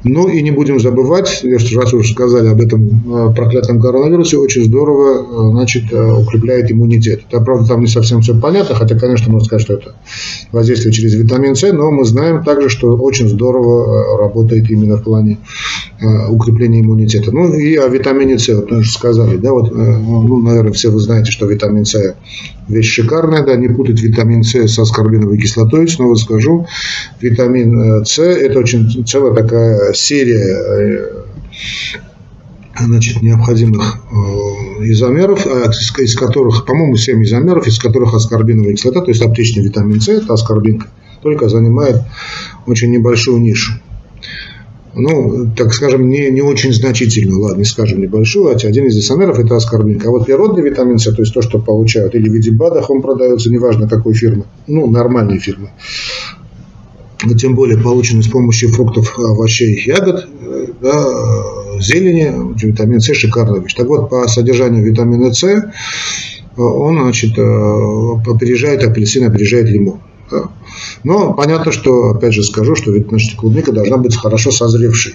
Ну 0.09 0.29
и 0.29 0.41
не 0.41 0.53
будем 0.53 0.79
забывать, 0.79 1.45
раз 1.45 1.93
уже 1.93 2.13
сказали 2.13 2.47
об 2.47 2.61
этом 2.61 3.31
э, 3.31 3.35
проклятом 3.35 3.81
коронавирусе, 3.81 4.39
очень 4.39 4.65
здорово 4.65 5.49
э, 5.49 5.51
значит, 5.51 5.93
э, 5.93 6.13
укрепляет 6.13 6.71
иммунитет. 6.71 7.23
Это, 7.29 7.41
правда, 7.41 7.67
там 7.67 7.81
не 7.81 7.89
совсем 7.89 8.21
все 8.21 8.39
понятно, 8.39 8.77
хотя, 8.77 8.97
конечно, 8.97 9.33
можно 9.33 9.47
сказать, 9.47 9.65
что 9.65 9.75
это 9.75 9.95
воздействие 10.53 10.93
через 10.93 11.15
витамин 11.15 11.57
С, 11.57 11.73
но 11.73 11.91
мы 11.91 12.05
знаем 12.05 12.45
также, 12.45 12.69
что 12.69 12.95
очень 12.97 13.29
здорово 13.29 14.17
работает 14.19 14.71
именно 14.71 14.97
в 14.97 15.03
плане 15.03 15.39
укрепления 16.29 16.83
иммунитета. 16.83 17.33
Ну 17.33 17.53
и 17.55 17.75
о 17.77 17.89
витамине 17.89 18.39
С, 18.39 18.49
вот 18.55 18.71
мы 18.71 18.79
уже 18.79 18.93
сказали, 18.93 19.39
да, 19.39 19.53
вот, 19.53 19.75
ну, 19.75 20.41
наверное, 20.41 20.73
все 20.73 20.91
вы 20.91 21.01
знаете, 21.01 21.33
что 21.33 21.47
витамин 21.47 21.85
С 21.85 22.15
вещь 22.69 22.93
шикарная, 22.93 23.45
да, 23.45 23.57
не 23.57 23.69
путать 23.69 24.01
витамин 24.01 24.43
С 24.43 24.69
со 24.69 24.83
аскорбиновой 24.83 25.39
кислотой, 25.39 25.89
снова 25.89 26.15
скажу, 26.15 26.67
витамин 27.21 28.05
С 28.05 28.19
это 28.19 28.59
очень 28.59 29.05
целая 29.07 29.35
такая 29.35 29.96
серия 29.97 30.39
э, 30.39 31.17
значит, 32.81 33.23
необходимых 33.23 33.99
э, 34.11 34.85
изомеров, 34.91 35.47
а 35.47 35.71
из 36.01 36.15
которых, 36.15 36.67
по-моему, 36.67 36.97
7 36.97 37.23
изомеров, 37.25 37.67
из 37.67 37.79
которых 37.79 38.15
аскорбиновая 38.15 38.75
кислота, 38.75 39.01
то 39.01 39.11
есть 39.11 39.23
аптечный 39.23 39.65
витамин 39.65 40.01
С, 40.01 40.09
это 40.09 40.35
аскорбинка, 40.35 40.89
только 41.23 41.49
занимает 41.49 42.03
очень 42.67 42.91
небольшую 42.91 43.41
нишу. 43.41 43.73
Ну, 44.99 45.51
так 45.55 45.75
скажем, 45.75 46.09
не, 46.09 46.31
не 46.31 46.41
очень 46.41 46.73
значительную, 46.73 47.41
ладно, 47.41 47.59
не 47.59 47.65
скажем 47.67 48.01
небольшую, 48.01 48.49
а 48.49 48.53
один 48.55 48.87
из 48.87 48.97
изомеров 48.97 49.39
это 49.39 49.55
аскорбинка. 49.55 50.09
А 50.09 50.11
вот 50.11 50.25
природный 50.25 50.63
витамин 50.63 50.99
С, 50.99 51.05
то 51.13 51.21
есть 51.21 51.35
то, 51.35 51.43
что 51.43 51.59
получают, 51.59 52.15
или 52.15 52.31
в 52.31 52.33
виде 52.33 52.51
БАДах 52.51 52.89
он 52.89 53.03
продается, 53.03 53.51
неважно 53.51 53.91
какой 53.91 54.15
фирмы, 54.15 54.45
ну, 54.67 54.91
нормальные 54.91 55.39
фирмы, 55.39 55.71
тем 57.35 57.55
более 57.55 57.79
полученный 57.79 58.23
с 58.23 58.29
помощью 58.29 58.71
фруктов, 58.71 59.19
овощей, 59.19 59.83
ягод, 59.87 60.29
э, 60.41 60.67
да, 60.81 61.81
зелени, 61.81 62.55
витамин 62.63 63.01
С 63.01 63.13
шикарная 63.15 63.61
вещь. 63.61 63.75
Так 63.75 63.87
вот, 63.87 64.11
по 64.11 64.29
содержанию 64.29 64.85
витамина 64.85 65.33
С 65.33 65.45
э, 65.45 65.63
он 66.57 67.01
значит, 67.01 67.39
э, 67.39 67.43
опережает 67.43 68.85
апельсин, 68.85 69.25
опережает 69.25 69.69
лимон. 69.69 70.01
Да. 70.31 70.51
Но 71.05 71.35
понятно, 71.35 71.73
что, 71.73 72.11
опять 72.11 72.35
же 72.35 72.43
скажу, 72.43 72.75
что 72.75 72.93
значит, 72.93 73.39
клубника 73.39 73.73
должна 73.73 73.97
быть 73.97 74.17
хорошо 74.17 74.51
созревшей. 74.51 75.15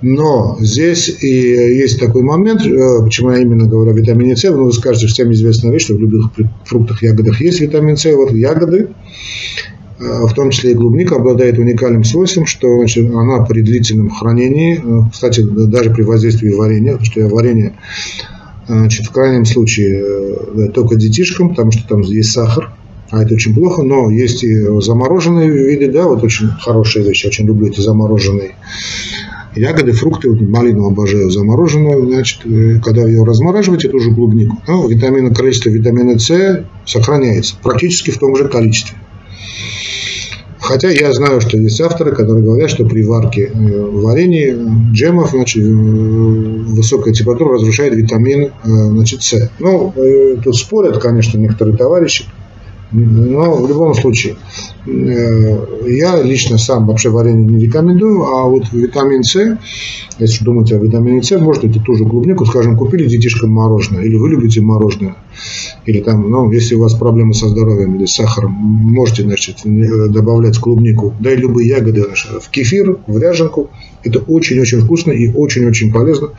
Но 0.00 0.56
здесь 0.60 1.08
и 1.08 1.26
есть 1.26 1.98
такой 1.98 2.22
момент, 2.22 2.62
почему 2.62 3.32
я 3.32 3.38
именно 3.38 3.66
говорю 3.66 3.90
о 3.90 3.94
витамине 3.94 4.36
С. 4.36 4.44
Ну, 4.44 4.64
вы 4.64 4.72
скажете, 4.72 5.08
всем 5.08 5.32
известная 5.32 5.72
вещь, 5.72 5.84
что 5.84 5.94
в 5.94 6.00
любых 6.00 6.30
фруктах, 6.64 7.02
ягодах 7.02 7.40
есть 7.40 7.60
витамин 7.60 7.96
С. 7.96 8.04
Вот 8.14 8.30
ягоды 8.30 8.90
Э, 9.67 9.67
в 9.98 10.32
том 10.34 10.50
числе 10.50 10.72
и 10.72 10.74
клубника, 10.74 11.16
обладает 11.16 11.58
уникальным 11.58 12.04
свойством, 12.04 12.46
что 12.46 12.78
значит, 12.78 13.10
она 13.12 13.44
при 13.44 13.62
длительном 13.62 14.10
хранении, 14.10 14.80
э, 14.82 15.10
кстати, 15.10 15.40
даже 15.40 15.90
при 15.90 16.02
воздействии 16.02 16.50
варенья, 16.50 16.92
потому 16.92 17.06
что 17.06 17.28
варенье 17.28 17.74
значит, 18.68 19.06
в 19.06 19.12
крайнем 19.12 19.44
случае 19.44 20.04
э, 20.04 20.68
только 20.72 20.96
детишкам, 20.96 21.50
потому 21.50 21.72
что 21.72 21.88
там 21.88 22.00
есть 22.02 22.30
сахар, 22.30 22.70
а 23.10 23.22
это 23.22 23.34
очень 23.34 23.54
плохо, 23.54 23.82
но 23.82 24.10
есть 24.10 24.44
и 24.44 24.80
замороженные 24.80 25.50
виды, 25.50 25.90
да, 25.90 26.06
вот 26.06 26.22
очень 26.22 26.48
хорошие 26.48 27.04
вещи, 27.04 27.26
очень 27.26 27.46
люблю 27.46 27.68
эти 27.68 27.80
замороженные 27.80 28.54
ягоды, 29.56 29.92
фрукты, 29.92 30.30
вот 30.30 30.40
малину 30.40 30.86
обожаю 30.86 31.30
замороженную, 31.30 32.06
значит, 32.06 32.42
когда 32.84 33.04
ее 33.04 33.24
размораживаете, 33.24 33.88
эту 33.88 33.98
же 33.98 34.14
клубнику, 34.14 34.58
ну, 34.68 34.86
витамина, 34.86 35.34
количество 35.34 35.70
витамина 35.70 36.18
С 36.18 36.64
сохраняется 36.86 37.56
практически 37.60 38.10
в 38.10 38.18
том 38.18 38.36
же 38.36 38.46
количестве. 38.46 38.96
Хотя 40.68 40.90
я 40.90 41.14
знаю, 41.14 41.40
что 41.40 41.56
есть 41.56 41.80
авторы, 41.80 42.14
которые 42.14 42.44
говорят, 42.44 42.68
что 42.68 42.84
при 42.84 43.02
варке 43.02 43.46
э, 43.46 43.90
варенья, 43.90 44.54
джемов, 44.92 45.30
значит, 45.30 45.64
э, 45.64 45.66
высокая 45.66 47.14
температура 47.14 47.54
разрушает 47.54 47.94
витамин 47.94 48.42
э, 48.44 48.50
значит, 48.62 49.22
С. 49.22 49.50
Ну, 49.60 49.94
тут 50.44 50.54
спорят, 50.54 50.98
конечно, 50.98 51.38
некоторые 51.38 51.74
товарищи. 51.74 52.26
Но 52.90 53.54
в 53.54 53.68
любом 53.68 53.94
случае, 53.94 54.36
я 54.86 56.22
лично 56.22 56.56
сам 56.56 56.86
вообще 56.86 57.10
варенье 57.10 57.44
не 57.44 57.66
рекомендую, 57.66 58.22
а 58.22 58.44
вот 58.44 58.72
витамин 58.72 59.22
С, 59.22 59.58
если 60.18 60.44
думаете 60.44 60.76
о 60.76 60.78
витамине 60.78 61.22
С, 61.22 61.38
можете 61.38 61.68
ту 61.68 61.94
же 61.96 62.06
клубнику, 62.06 62.46
скажем, 62.46 62.78
купили 62.78 63.06
детишкам 63.06 63.50
мороженое, 63.50 64.04
или 64.04 64.16
вы 64.16 64.30
любите 64.30 64.62
мороженое, 64.62 65.16
или 65.84 66.00
там, 66.00 66.30
ну, 66.30 66.50
если 66.50 66.76
у 66.76 66.80
вас 66.80 66.94
проблемы 66.94 67.34
со 67.34 67.48
здоровьем 67.48 67.96
или 67.96 68.06
с 68.06 68.14
сахаром, 68.14 68.52
можете, 68.52 69.22
значит, 69.22 69.58
добавлять 69.64 70.58
клубнику, 70.58 71.14
да 71.20 71.32
и 71.32 71.36
любые 71.36 71.68
ягоды 71.68 72.06
в 72.40 72.48
кефир, 72.48 72.96
в 73.06 73.18
ряженку. 73.18 73.68
Это 74.04 74.20
очень-очень 74.20 74.80
вкусно 74.80 75.10
и 75.10 75.28
очень-очень 75.28 75.92
полезно, 75.92 76.30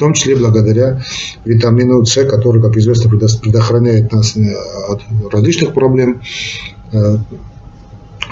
том 0.00 0.14
числе 0.14 0.34
благодаря 0.34 1.00
витамину 1.44 2.04
С, 2.04 2.24
который, 2.24 2.60
как 2.60 2.76
известно, 2.76 3.10
предохраняет 3.10 4.10
нас 4.12 4.36
э, 4.36 4.54
от 4.88 5.02
различных 5.30 5.74
проблем, 5.74 6.22
э, 6.92 7.16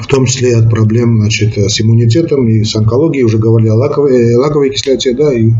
в 0.00 0.06
том 0.06 0.26
числе 0.26 0.56
от 0.56 0.70
проблем 0.70 1.20
значит, 1.20 1.56
с 1.58 1.80
иммунитетом 1.80 2.48
и 2.48 2.64
с 2.64 2.74
онкологией, 2.74 3.24
уже 3.24 3.38
говорили 3.38 3.68
о 3.68 3.74
лаковой, 3.74 4.34
лаковой 4.34 4.70
кислоте, 4.70 5.12
да, 5.12 5.32
и, 5.32 5.52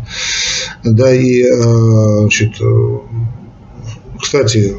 да, 0.82 1.12
и 1.14 1.42
э, 1.42 2.20
значит, 2.20 2.54
кстати, 4.20 4.74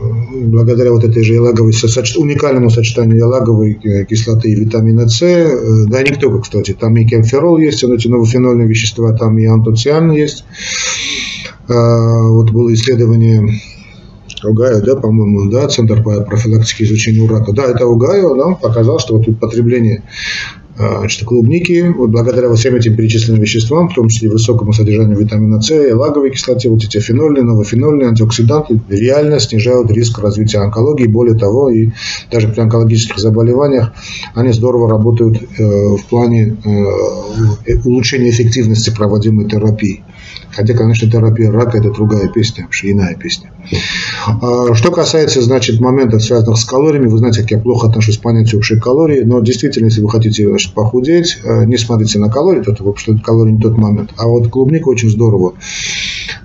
благодаря 0.46 0.92
вот 0.92 1.04
этой 1.04 1.24
же 1.24 1.36
элаговой, 1.36 1.74
уникальному 2.18 2.70
сочетанию 2.70 3.22
элаговой 3.22 3.80
э, 3.84 4.06
кислоты 4.06 4.52
и 4.52 4.56
витамина 4.56 5.08
С, 5.08 5.22
э, 5.22 5.86
да 5.88 6.02
не 6.02 6.16
только, 6.16 6.40
кстати, 6.40 6.74
там 6.74 6.96
и 6.98 7.06
кемферол 7.06 7.58
есть, 7.58 7.84
эти 7.84 8.08
новофенольные 8.08 8.68
вещества, 8.68 9.14
там 9.14 9.38
и 9.38 9.46
антоциан 9.46 10.12
есть. 10.12 10.46
А, 11.70 12.28
вот 12.30 12.52
было 12.52 12.74
исследование 12.74 13.62
Угайо, 14.44 14.82
да, 14.82 14.96
по-моему, 14.96 15.52
да, 15.52 15.68
Центр 15.68 16.02
по 16.02 16.22
профилактике 16.22 16.86
изучения 16.86 17.22
урака. 17.22 17.52
Да, 17.52 17.66
это 17.66 17.86
Угайо, 17.86 18.36
да, 18.36 18.56
показал, 18.56 19.00
что 19.00 19.18
вот 19.18 19.28
употребление 19.28 20.04
значит, 20.80 21.26
клубники, 21.26 21.94
вот 21.96 22.10
благодаря 22.10 22.54
всем 22.54 22.76
этим 22.76 22.96
перечисленным 22.96 23.42
веществам, 23.42 23.90
в 23.90 23.94
том 23.94 24.08
числе 24.08 24.30
высокому 24.30 24.72
содержанию 24.72 25.18
витамина 25.18 25.62
С, 25.62 25.72
лаговой 25.94 26.32
кислоте, 26.32 26.70
вот 26.70 26.84
эти 26.84 27.00
фенольные, 27.00 27.44
новофенольные 27.44 28.08
антиоксиданты 28.08 28.80
реально 28.88 29.40
снижают 29.40 29.92
риск 29.92 30.20
развития 30.20 30.60
онкологии. 30.60 31.08
Более 31.08 31.38
того, 31.38 31.70
и 31.70 31.90
даже 32.32 32.48
при 32.48 32.62
онкологических 32.62 33.20
заболеваниях 33.20 33.92
они 34.36 34.54
здорово 34.54 34.90
работают 34.90 35.38
э, 35.42 35.64
в 35.64 36.06
плане 36.10 36.58
э, 36.64 37.76
улучшения 37.84 38.30
эффективности 38.30 38.90
проводимой 38.90 39.50
терапии. 39.50 40.04
Хотя, 40.52 40.74
конечно, 40.74 41.10
терапия 41.10 41.52
рака– 41.52 41.78
это 41.80 41.92
другая 41.92 42.28
песня, 42.28 42.64
вообще 42.64 42.92
иная 42.92 43.16
песня. 43.16 43.52
А, 44.42 44.74
что 44.74 44.92
касается, 44.92 45.42
значит, 45.42 45.80
моментов, 45.80 46.24
связанных 46.24 46.58
с 46.58 46.66
калориями, 46.66 47.08
вы 47.08 47.18
знаете, 47.18 47.42
как 47.42 47.52
я 47.52 47.60
плохо 47.60 47.88
отношусь 47.88 48.18
к 48.18 48.22
понятию 48.22 48.60
общей 48.60 48.80
калории, 48.80 49.22
но 49.22 49.40
действительно, 49.42 49.86
если 49.86 50.02
вы 50.02 50.10
хотите 50.10 50.48
похудеть, 50.74 51.40
э, 51.44 51.66
не 51.66 51.78
смотрите 51.78 52.20
на 52.20 52.30
калории, 52.30 52.62
то, 52.62 52.72
потому 52.72 52.96
что 52.98 53.18
калории 53.18 53.52
не 53.52 53.60
тот 53.60 53.78
момент. 53.78 54.12
А 54.18 54.28
вот 54.28 54.48
клубника 54.50 54.90
очень 54.90 55.10
здорово 55.10 55.54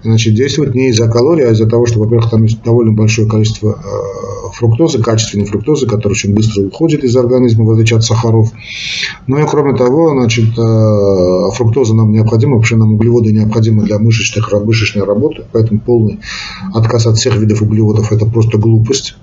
значит, 0.02 0.34
действует 0.34 0.74
не 0.74 0.88
из-за 0.90 1.08
калорий, 1.08 1.46
а 1.46 1.52
из-за 1.52 1.66
того, 1.66 1.86
что, 1.86 2.00
во-первых, 2.00 2.30
там 2.30 2.42
есть 2.42 2.62
довольно 2.62 2.92
большое 2.92 3.28
количество 3.28 3.70
э, 3.70 4.52
фруктозы, 4.52 5.02
качественной 5.02 5.46
фруктозы, 5.46 5.86
которая 5.86 6.12
очень 6.12 6.34
быстро 6.34 6.62
уходит 6.62 7.04
из 7.04 7.16
организма, 7.16 7.64
в 7.64 7.70
отличие 7.70 7.98
от 7.98 8.04
сахаров. 8.04 8.50
Ну 9.26 9.38
и 9.38 9.46
кроме 9.46 9.76
того, 9.76 10.10
значит, 10.10 10.58
э, 10.58 11.50
фруктоза 11.54 11.94
нам 11.94 12.12
необходима, 12.12 12.62
что 12.62 12.76
нам 12.76 12.94
углеводы 12.94 13.32
необходимы 13.32 13.84
для 13.84 13.98
мышечных, 13.98 14.52
мышечной 14.52 15.04
работы, 15.04 15.44
поэтому 15.52 15.80
полный 15.80 16.20
отказ 16.74 17.06
от 17.06 17.16
всех 17.16 17.36
видов 17.36 17.62
углеводов– 17.62 18.12
это 18.12 18.26
просто 18.26 18.58
глупость 18.58 19.16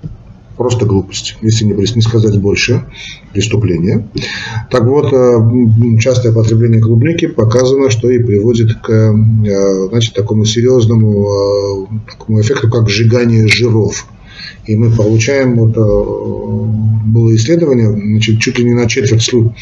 просто 0.56 0.86
глупость, 0.86 1.36
если 1.42 1.64
не, 1.64 1.72
не 1.72 2.02
сказать 2.02 2.38
больше, 2.40 2.84
преступление. 3.32 4.08
Так 4.70 4.84
вот, 4.84 5.12
э, 5.12 5.98
частое 5.98 6.32
потребление 6.32 6.80
клубники 6.80 7.26
показано, 7.26 7.90
что 7.90 8.10
и 8.10 8.18
приводит 8.18 8.74
к 8.80 8.90
э, 8.90 9.88
значит, 9.90 10.14
такому 10.14 10.44
серьезному 10.44 11.88
э, 11.88 12.10
такому 12.10 12.40
эффекту, 12.40 12.70
как 12.70 12.88
сжигание 12.88 13.46
жиров. 13.46 14.06
И 14.66 14.76
мы 14.76 14.90
получаем, 14.90 15.56
вот, 15.56 15.76
было 15.76 17.34
исследование, 17.34 17.90
значит, 17.90 18.40
чуть 18.40 18.58
ли 18.58 18.64
не 18.64 18.74
на 18.74 18.88
четверть 18.88 19.22
случаев, 19.22 19.52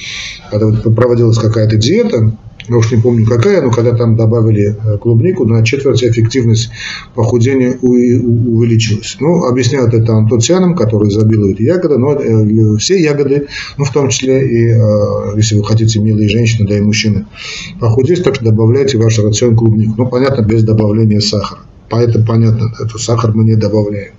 когда 0.51 0.71
проводилась 0.91 1.39
какая-то 1.39 1.77
диета, 1.77 2.33
я 2.69 2.77
уж 2.77 2.91
не 2.93 3.01
помню 3.01 3.27
какая, 3.27 3.63
но 3.63 3.71
когда 3.71 3.95
там 3.95 4.17
добавили 4.17 4.77
э, 4.77 4.99
клубнику, 4.99 5.45
на 5.45 5.65
четверть 5.65 6.03
эффективность 6.05 6.71
похудения 7.15 7.73
увеличилась. 7.81 9.17
Ну, 9.21 9.45
объясняют 9.45 9.95
это 9.95 10.15
антоцианом, 10.15 10.75
который 10.75 11.09
изобилует 11.09 11.61
ягоды, 11.61 11.99
но 11.99 12.13
э, 12.13 12.77
все 12.79 13.01
ягоды, 13.01 13.47
ну, 13.79 13.85
в 13.85 13.93
том 13.93 14.09
числе 14.09 14.47
и, 14.47 14.71
э, 14.71 15.37
если 15.37 15.57
вы 15.57 15.65
хотите, 15.65 16.01
милые 16.01 16.29
женщины, 16.29 16.69
да 16.69 16.77
и 16.77 16.81
мужчины, 16.81 17.27
похудеть, 17.81 18.23
так 18.23 18.37
что 18.37 18.45
добавляйте 18.45 18.99
в 18.99 19.03
ваш 19.03 19.19
рацион 19.19 19.57
клубнику. 19.57 19.95
Ну, 19.97 20.07
понятно, 20.07 20.43
без 20.43 20.63
добавления 20.63 21.21
сахара. 21.21 21.63
Поэтому 21.89 22.25
понятно, 22.25 22.73
это 22.79 22.99
сахар 22.99 23.33
мы 23.35 23.45
не 23.45 23.57
добавляем. 23.57 24.13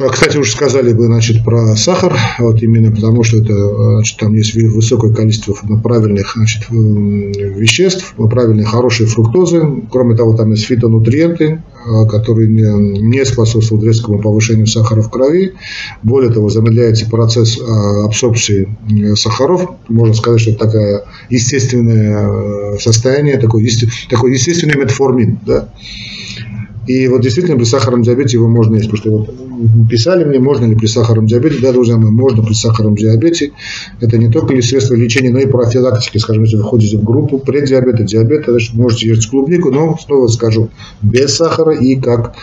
А, 0.00 0.08
кстати, 0.08 0.38
уже 0.38 0.52
сказали 0.52 0.94
бы 0.94 1.04
значит, 1.04 1.44
про 1.44 1.76
сахар, 1.76 2.16
вот 2.38 2.62
именно 2.62 2.90
потому 2.90 3.22
что 3.22 3.36
это, 3.36 3.96
значит, 3.96 4.18
там 4.18 4.32
есть 4.32 4.54
высокое 4.54 5.12
количество 5.12 5.52
правильных 5.82 6.32
значит, 6.36 6.64
веществ, 6.70 8.14
правильные 8.16 8.64
хорошие 8.64 9.06
фруктозы. 9.06 9.62
Кроме 9.90 10.16
того, 10.16 10.34
там 10.34 10.52
есть 10.52 10.64
фитонутриенты, 10.64 11.62
а, 11.84 12.06
которые 12.06 12.48
не 12.48 13.24
способствуют 13.26 13.84
резкому 13.84 14.22
повышению 14.22 14.66
сахара 14.66 15.02
в 15.02 15.10
крови. 15.10 15.52
Более 16.02 16.32
того, 16.32 16.48
замедляется 16.48 17.04
процесс 17.04 17.60
а, 17.60 18.06
абсорбции 18.06 18.74
сахаров. 19.16 19.68
Можно 19.88 20.14
сказать, 20.14 20.40
что 20.40 20.52
это 20.52 20.64
такое 20.64 21.04
естественное 21.28 22.78
состояние, 22.78 23.36
такой, 23.36 23.68
такой 24.08 24.32
естественный 24.32 24.76
метформин. 24.76 25.38
Да? 25.44 25.68
И 26.86 27.08
вот 27.08 27.20
действительно 27.20 27.56
при 27.56 27.64
сахарном 27.64 28.02
диабете 28.02 28.36
его 28.36 28.48
можно 28.48 28.76
есть. 28.76 28.90
Потому 28.90 29.22
что 29.24 29.32
вот 29.32 29.88
писали 29.88 30.24
мне, 30.24 30.38
можно 30.38 30.64
ли 30.66 30.74
при 30.74 30.86
сахарном 30.86 31.26
диабете. 31.26 31.58
Да, 31.60 31.72
друзья 31.72 31.96
мои, 31.96 32.10
можно 32.10 32.42
при 32.42 32.54
сахарном 32.54 32.96
диабете. 32.96 33.52
Это 34.00 34.18
не 34.18 34.30
только 34.30 34.54
ли 34.54 34.62
средство 34.62 34.94
лечения, 34.94 35.30
но 35.30 35.38
и 35.38 35.46
профилактики. 35.46 36.18
Скажем, 36.18 36.44
если 36.44 36.56
вы 36.56 36.62
входите 36.62 36.98
в 36.98 37.04
группу 37.04 37.38
преддиабета, 37.38 38.02
диабета, 38.02 38.52
значит, 38.52 38.74
можете 38.74 39.08
есть 39.08 39.28
клубнику, 39.28 39.70
но, 39.70 39.96
снова 39.98 40.26
скажу, 40.28 40.70
без 41.02 41.36
сахара 41.36 41.74
и 41.74 41.96
как 41.96 42.34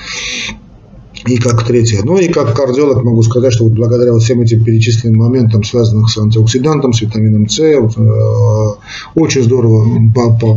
и 1.28 1.38
как 1.38 1.64
третье. 1.66 2.02
Ну 2.04 2.18
и 2.18 2.28
как 2.30 2.56
кардиолог 2.56 3.04
могу 3.04 3.22
сказать, 3.24 3.54
что 3.54 3.66
вот 3.66 3.74
благодаря 3.74 4.14
вот 4.14 4.24
всем 4.24 4.42
этим 4.42 4.64
перечисленным 4.64 5.20
моментам, 5.20 5.64
связанным 5.64 6.08
с 6.08 6.18
антиоксидантом, 6.18 6.94
с 6.94 7.02
витамином 7.02 7.50
С, 7.50 7.60
вот, 7.80 7.98
э, 7.98 8.70
очень 9.16 9.44
здорово 9.44 9.86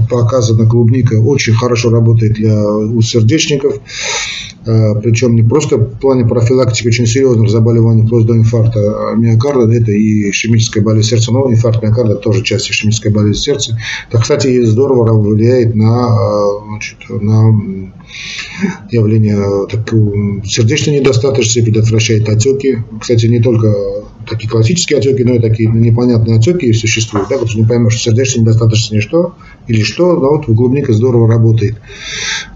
показана 0.09 0.67
клубника, 0.67 1.15
очень 1.15 1.55
хорошо 1.55 1.91
работает 1.91 2.35
для 2.35 2.65
у 2.67 3.03
сердечников. 3.03 3.75
Э, 4.67 4.95
причем 5.03 5.35
не 5.35 5.43
просто 5.43 5.79
в 5.79 5.99
плане 5.99 6.27
профилактики 6.27 6.89
очень 6.89 7.07
серьезных 7.07 7.49
заболеваний, 7.49 8.03
вплоть 8.03 8.27
до 8.27 8.37
инфаркта 8.37 9.15
миокарда, 9.17 9.73
это 9.73 9.93
и 9.93 10.31
ишемическая 10.31 10.83
болезнь 10.83 11.09
сердца, 11.09 11.33
но 11.33 11.51
инфаркт 11.51 11.83
миокарда 11.83 12.17
тоже 12.17 12.43
часть 12.43 12.71
ишемической 12.71 13.11
болезни 13.11 13.41
сердца. 13.41 13.79
Это, 14.11 14.21
кстати, 14.21 14.63
здорово 14.65 15.19
влияет 15.19 15.75
на, 15.75 16.09
э, 16.11 16.69
значит, 16.69 16.99
на 17.09 17.63
явление 18.91 19.67
такой, 19.69 20.43
сердечной 20.45 21.01
недостаточности, 21.01 21.63
предотвращает 21.63 22.29
отеки. 22.29 22.85
Кстати, 23.01 23.27
не 23.27 23.41
только 23.41 23.75
такие 24.31 24.49
классические 24.49 24.99
отеки, 24.99 25.25
но 25.25 25.35
и 25.35 25.39
такие 25.39 25.69
непонятные 25.69 26.39
отеки 26.39 26.73
существуют. 26.73 27.29
Да? 27.29 27.39
Вот 27.39 27.55
не 27.55 27.65
поймешь, 27.65 27.95
что 27.95 28.11
сердечная 28.11 28.43
недостаточность 28.43 28.93
не 28.93 29.01
что 29.01 29.35
или 29.67 29.83
что, 29.83 30.15
но 30.15 30.31
вот 30.31 30.47
клубника 30.47 30.93
здорово 30.93 31.29
работает. 31.29 31.77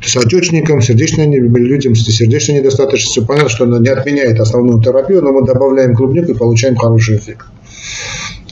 С 0.03 0.17
отечником, 0.17 0.81
сердечной, 0.81 1.27
людям 1.27 1.95
с 1.95 2.05
сердечной 2.05 2.59
недостаточностью, 2.59 3.27
понятно, 3.27 3.51
что 3.51 3.65
она 3.65 3.79
не 3.79 3.89
отменяет 3.89 4.41
основную 4.41 4.83
терапию, 4.83 5.23
но 5.23 5.33
мы 5.33 5.47
добавляем 5.47 5.95
клубнику 5.95 6.33
и 6.33 6.35
получаем 6.35 6.77
хороший 6.77 7.17
эффект 7.17 7.47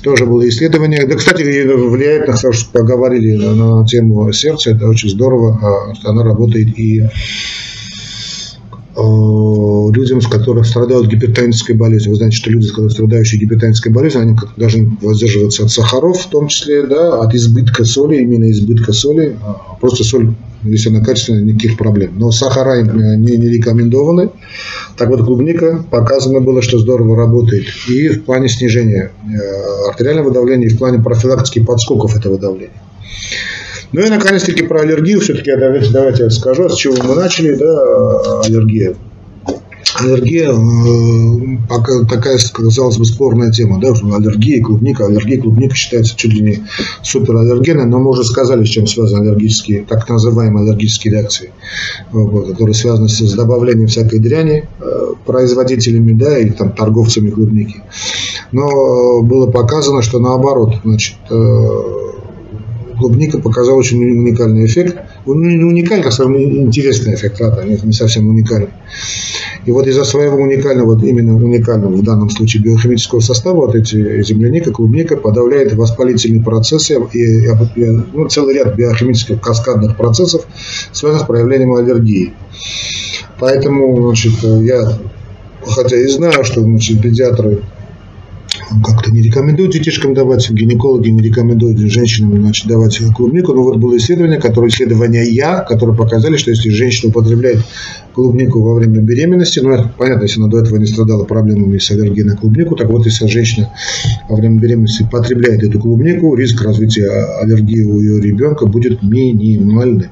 тоже 0.02 0.26
было 0.26 0.46
исследование. 0.48 1.06
Да, 1.06 1.14
кстати, 1.14 1.42
влияет, 1.42 2.26
на 2.26 2.37
что 2.37 2.52
поговорили 2.72 3.37
на, 3.37 3.54
на 3.54 3.87
тему 3.87 4.32
сердца, 4.32 4.70
это 4.70 4.88
очень 4.88 5.08
здорово, 5.08 5.58
а, 5.62 5.94
что 5.94 6.11
она 6.11 6.24
работает 6.24 6.78
и 6.78 7.08
людям, 8.94 10.20
с 10.20 10.26
которых 10.26 10.66
страдают 10.66 11.07
гипертонической 11.07 11.74
болезнью. 11.74 12.11
Вы 12.11 12.16
знаете, 12.16 12.37
что 12.37 12.50
люди, 12.50 12.66
страдающие 12.66 13.40
гипертонической 13.40 13.92
болезнью, 13.92 14.22
они 14.22 14.37
должны 14.57 14.96
воздерживаться 15.00 15.64
от 15.64 15.70
сахаров, 15.70 16.20
в 16.20 16.28
том 16.28 16.48
числе, 16.48 16.87
да, 16.87 17.20
от 17.20 17.35
избытка 17.35 17.85
соли, 17.85 18.16
именно 18.16 18.50
избытка 18.50 18.92
соли. 18.92 19.37
А 19.42 19.76
просто 19.81 20.05
соль, 20.05 20.35
если 20.62 20.90
она 20.90 21.05
качественная, 21.05 21.42
никаких 21.42 21.78
проблем. 21.78 22.12
Но 22.16 22.31
сахара 22.31 22.76
э, 22.76 23.16
не, 23.16 23.37
не 23.37 23.48
рекомендованы. 23.48 24.31
Так 24.96 25.09
вот, 25.09 25.24
клубника 25.24 25.85
показано 25.90 26.40
было, 26.40 26.61
что 26.61 26.78
здорово 26.78 27.16
работает 27.16 27.66
и 27.88 28.09
в 28.09 28.24
плане 28.24 28.48
снижения 28.48 29.11
э, 29.24 29.88
артериального 29.88 30.31
давления, 30.31 30.66
и 30.66 30.70
в 30.70 30.78
плане 30.78 31.02
профилактики 31.02 31.64
подскоков 31.64 32.16
этого 32.16 32.38
давления. 32.38 32.81
Ну 33.92 34.00
и 34.00 34.09
наконец-таки 34.09 34.62
про 34.62 34.81
аллергию 34.81 35.20
все-таки 35.20 35.55
давайте, 35.55 35.90
давайте 35.90 36.31
скажу, 36.31 36.68
с 36.68 36.76
чего 36.76 36.96
мы 37.05 37.14
начали, 37.14 37.55
да, 37.55 38.40
аллергия. 38.40 38.94
Аллергия 40.00 40.50
э, 40.50 42.05
такая, 42.09 42.38
казалось 42.55 42.96
бы, 42.96 43.05
спорная 43.05 43.50
тема, 43.50 43.78
да, 43.81 43.88
аллергия, 43.90 44.62
клубника. 44.62 45.05
Аллергия, 45.05 45.40
клубника 45.40 45.74
считается 45.74 46.16
чуть 46.16 46.33
ли 46.33 46.40
не 46.40 46.66
супераллергенной, 47.02 47.85
но 47.85 47.98
мы 47.98 48.11
уже 48.11 48.24
сказали, 48.24 48.64
с 48.64 48.68
чем 48.68 48.87
связаны 48.87 49.28
аллергические, 49.28 49.85
так 49.85 50.09
называемые 50.09 50.64
аллергические 50.64 51.12
реакции, 51.12 51.50
вот, 52.11 52.48
которые 52.48 52.74
связаны 52.74 53.09
с, 53.11 53.18
с 53.18 53.35
добавлением 53.35 53.88
всякой 53.88 54.18
дряни 54.20 54.66
э, 54.81 55.12
производителями, 55.26 56.12
да, 56.12 56.38
или 56.38 56.50
там 56.50 56.72
торговцами 56.72 57.31
клубники. 57.31 57.83
Но 58.52 59.22
было 59.22 59.50
показано, 59.50 60.00
что 60.00 60.18
наоборот, 60.18 60.76
значит, 60.85 61.16
э, 61.28 62.02
клубника 63.03 63.38
показала 63.38 63.77
очень 63.77 63.99
уникальный 63.99 64.65
эффект. 64.65 64.97
Ну, 65.27 65.35
не 65.35 65.65
уникальный, 65.65 66.07
а 66.07 66.12
скажем, 66.12 66.37
интересный 66.37 67.15
эффект, 67.15 67.41
ладно, 67.41 67.62
не, 67.62 67.93
совсем 67.93 68.29
уникальный. 68.29 68.69
И 69.67 69.73
вот 69.73 69.87
из-за 69.88 70.05
своего 70.05 70.37
уникального, 70.37 70.99
именно 71.05 71.35
уникального 71.35 71.93
в 71.93 72.03
данном 72.03 72.31
случае 72.31 72.62
биохимического 72.62 73.21
состава, 73.21 73.67
вот 73.67 73.75
эти 73.75 74.23
земляника, 74.23 74.71
клубника 74.71 75.17
подавляет 75.17 75.75
воспалительные 75.75 76.43
процессы 76.43 76.97
и, 77.12 77.47
и 77.77 77.87
ну, 78.12 78.29
целый 78.29 78.55
ряд 78.55 78.77
биохимических 78.77 79.41
каскадных 79.41 79.97
процессов, 79.97 80.47
связанных 80.93 81.25
с 81.25 81.27
проявлением 81.27 81.75
аллергии. 81.75 82.35
Поэтому, 83.41 84.01
значит, 84.07 84.35
я, 84.43 84.99
хотя 85.67 85.97
и 85.97 86.07
знаю, 86.07 86.45
что 86.45 86.61
значит, 86.61 87.03
педиатры 87.03 87.62
как-то 88.85 89.11
не 89.12 89.22
рекомендуют 89.22 89.72
детишкам 89.72 90.14
давать, 90.14 90.51
гинекологи 90.51 91.09
не 91.09 91.22
рекомендуют 91.22 91.79
женщинам 91.79 92.40
значит, 92.40 92.66
давать 92.66 92.98
клубнику. 93.14 93.53
Но 93.53 93.62
вот 93.62 93.77
было 93.77 93.96
исследование, 93.96 94.40
которое 94.40 94.68
исследование 94.68 95.25
я, 95.25 95.61
которые 95.61 95.96
показали, 95.96 96.37
что 96.37 96.51
если 96.51 96.70
женщина 96.70 97.11
употребляет 97.11 97.61
клубнику 98.14 98.61
во 98.61 98.75
время 98.75 99.01
беременности, 99.01 99.61
ну, 99.61 99.70
это 99.70 99.90
понятно, 99.96 100.25
если 100.25 100.40
она 100.40 100.48
до 100.48 100.61
этого 100.61 100.77
не 100.77 100.87
страдала 100.87 101.25
проблемами 101.25 101.79
с 101.79 101.90
аллергией 101.90 102.25
на 102.25 102.37
клубнику, 102.37 102.77
так 102.77 102.90
вот, 102.90 103.06
если 103.06 103.27
женщина 103.27 103.71
во 104.29 104.37
время 104.37 104.58
беременности 104.58 105.06
потребляет 105.10 105.63
эту 105.63 105.79
клубнику, 105.79 106.35
риск 106.35 106.63
развития 106.63 107.08
аллергии 107.40 107.83
у 107.83 108.00
ее 108.00 108.21
ребенка 108.21 108.67
будет 108.67 109.02
минимальный. 109.02 110.08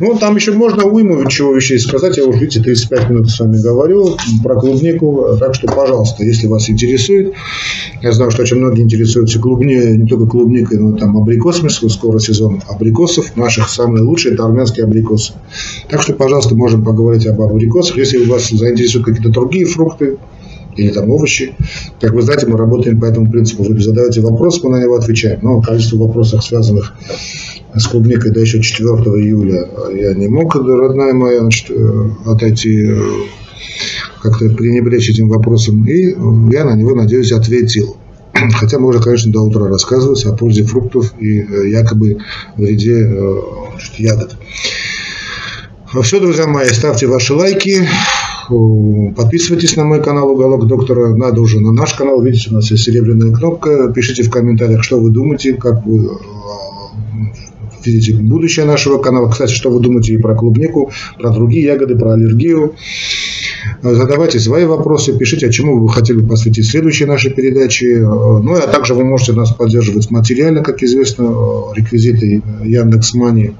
Ну, 0.00 0.16
там 0.18 0.36
еще 0.36 0.52
можно 0.52 0.84
уйму 0.84 1.28
чего 1.28 1.54
вещей 1.54 1.78
сказать. 1.78 2.16
Я 2.16 2.26
уже, 2.26 2.38
видите, 2.38 2.60
35 2.60 3.10
минут 3.10 3.30
с 3.30 3.40
вами 3.40 3.60
говорю 3.60 4.16
про 4.42 4.58
клубнику. 4.58 5.36
Так 5.38 5.54
что, 5.54 5.66
пожалуйста, 5.66 6.24
если 6.24 6.46
вас 6.46 6.68
интересует, 6.70 7.32
я 8.00 8.12
знаю, 8.12 8.30
что 8.30 8.42
очень 8.42 8.58
многие 8.58 8.82
интересуются 8.82 9.38
клубни, 9.38 9.74
не 9.74 10.06
только 10.06 10.26
клубникой, 10.26 10.78
но 10.78 10.96
там 10.96 11.16
абрикосами. 11.16 11.68
Скоро 11.68 12.18
сезон 12.18 12.62
абрикосов. 12.68 13.36
Наших 13.36 13.68
самые 13.68 14.02
лучшие– 14.02 14.34
это 14.34 14.44
армянские 14.44 14.84
абрикосы. 14.84 15.34
Так 15.88 16.02
что, 16.02 16.12
пожалуйста, 16.14 16.54
можем 16.54 16.84
поговорить 16.84 17.26
об 17.26 17.40
абрикосах. 17.40 17.96
Если 17.96 18.24
вас 18.24 18.48
заинтересуют 18.48 19.06
какие-то 19.06 19.30
другие 19.30 19.66
фрукты, 19.66 20.18
или 20.76 20.90
там 20.90 21.10
овощи. 21.10 21.54
Как 22.00 22.12
вы 22.12 22.22
знаете, 22.22 22.46
мы 22.46 22.56
работаем 22.56 23.00
по 23.00 23.04
этому 23.04 23.30
принципу. 23.30 23.62
Вы 23.62 23.80
задаете 23.80 24.20
вопрос, 24.20 24.62
мы 24.62 24.70
на 24.70 24.82
него 24.82 24.96
отвечаем. 24.96 25.40
Но 25.42 25.60
количество 25.60 25.98
вопросов, 25.98 26.44
связанных 26.44 26.94
с 27.74 27.86
клубникой 27.86 28.32
до 28.32 28.40
еще 28.40 28.60
4 28.60 28.88
июля 28.88 29.68
я 29.94 30.14
не 30.14 30.28
мог, 30.28 30.54
родная 30.54 31.12
моя, 31.12 31.40
значит, 31.40 31.70
э, 31.70 32.10
отойти, 32.26 32.86
э, 32.86 33.00
как-то 34.22 34.48
пренебречь 34.50 35.10
этим 35.10 35.28
вопросом. 35.28 35.86
И 35.86 36.14
я 36.52 36.64
на 36.64 36.74
него, 36.74 36.94
надеюсь, 36.94 37.32
ответил. 37.32 37.96
Хотя 38.32 38.78
можно, 38.78 39.02
конечно, 39.02 39.32
до 39.32 39.42
утра 39.42 39.68
рассказывать 39.68 40.24
о 40.24 40.32
пользе 40.32 40.64
фруктов 40.64 41.14
и 41.18 41.40
э, 41.40 41.68
якобы 41.70 42.18
вреде 42.56 43.10
ягод. 43.98 44.36
Все, 46.02 46.20
друзья 46.20 46.46
мои, 46.46 46.68
ставьте 46.68 47.06
ваши 47.06 47.34
лайки, 47.34 47.86
подписывайтесь 48.48 49.76
на 49.76 49.84
мой 49.84 50.02
канал 50.02 50.30
Уголок 50.30 50.66
Доктора, 50.66 51.14
надо 51.14 51.40
уже 51.40 51.60
на 51.60 51.72
наш 51.72 51.94
канал, 51.94 52.22
видите, 52.22 52.50
у 52.50 52.54
нас 52.54 52.70
есть 52.70 52.84
серебряная 52.84 53.32
кнопка, 53.34 53.92
пишите 53.92 54.22
в 54.22 54.30
комментариях, 54.30 54.82
что 54.82 55.00
вы 55.00 55.10
думаете, 55.10 55.54
как 55.54 55.86
вы 55.86 56.10
видите 57.84 58.14
будущее 58.14 58.64
нашего 58.64 58.98
канала. 58.98 59.28
Кстати, 59.28 59.52
что 59.52 59.70
вы 59.70 59.80
думаете 59.80 60.14
и 60.14 60.18
про 60.18 60.34
клубнику, 60.34 60.92
про 61.18 61.30
другие 61.30 61.64
ягоды, 61.64 61.96
про 61.96 62.12
аллергию. 62.12 62.74
Задавайте 63.82 64.38
свои 64.38 64.64
вопросы, 64.64 65.16
пишите, 65.16 65.46
о 65.46 65.50
чему 65.50 65.78
вы 65.80 65.88
хотели 65.88 66.20
бы 66.20 66.28
посвятить 66.28 66.68
следующей 66.68 67.04
нашей 67.04 67.32
передаче. 67.32 68.00
Ну, 68.00 68.54
а 68.54 68.66
также 68.68 68.94
вы 68.94 69.04
можете 69.04 69.32
нас 69.32 69.52
поддерживать 69.52 70.10
материально, 70.10 70.62
как 70.62 70.82
известно, 70.82 71.34
реквизиты 71.74 72.42
Яндекс 72.64 73.14
Мани, 73.14 73.52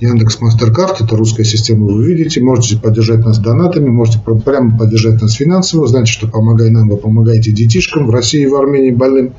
Яндекс 0.00 0.40
Мастеркард, 0.40 1.00
это 1.00 1.16
русская 1.16 1.44
система, 1.44 1.86
вы 1.86 2.04
видите. 2.04 2.42
Можете 2.42 2.78
поддержать 2.78 3.24
нас 3.24 3.38
донатами, 3.38 3.88
можете 3.88 4.18
прямо 4.18 4.76
поддержать 4.76 5.22
нас 5.22 5.32
финансово. 5.32 5.86
Знаете, 5.86 6.12
что 6.12 6.28
помогая 6.28 6.70
нам, 6.70 6.88
вы 6.88 6.98
помогаете 6.98 7.50
детишкам 7.50 8.06
в 8.06 8.10
России 8.10 8.42
и 8.42 8.46
в 8.46 8.54
Армении 8.54 8.90
больным 8.90 9.32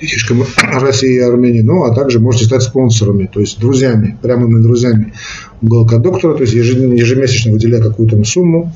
детишкам 0.00 0.42
России 0.80 1.16
и 1.16 1.20
Армении, 1.20 1.60
ну, 1.60 1.84
а 1.84 1.94
также 1.94 2.18
можете 2.18 2.46
стать 2.46 2.62
спонсорами, 2.62 3.30
то 3.32 3.38
есть 3.38 3.60
друзьями, 3.60 4.18
прямыми 4.20 4.60
друзьями 4.60 5.12
уголка 5.60 5.98
доктора, 5.98 6.34
то 6.34 6.42
есть 6.42 6.54
ежемесячно 6.54 7.52
выделяя 7.52 7.80
какую-то 7.80 8.22
сумму, 8.24 8.72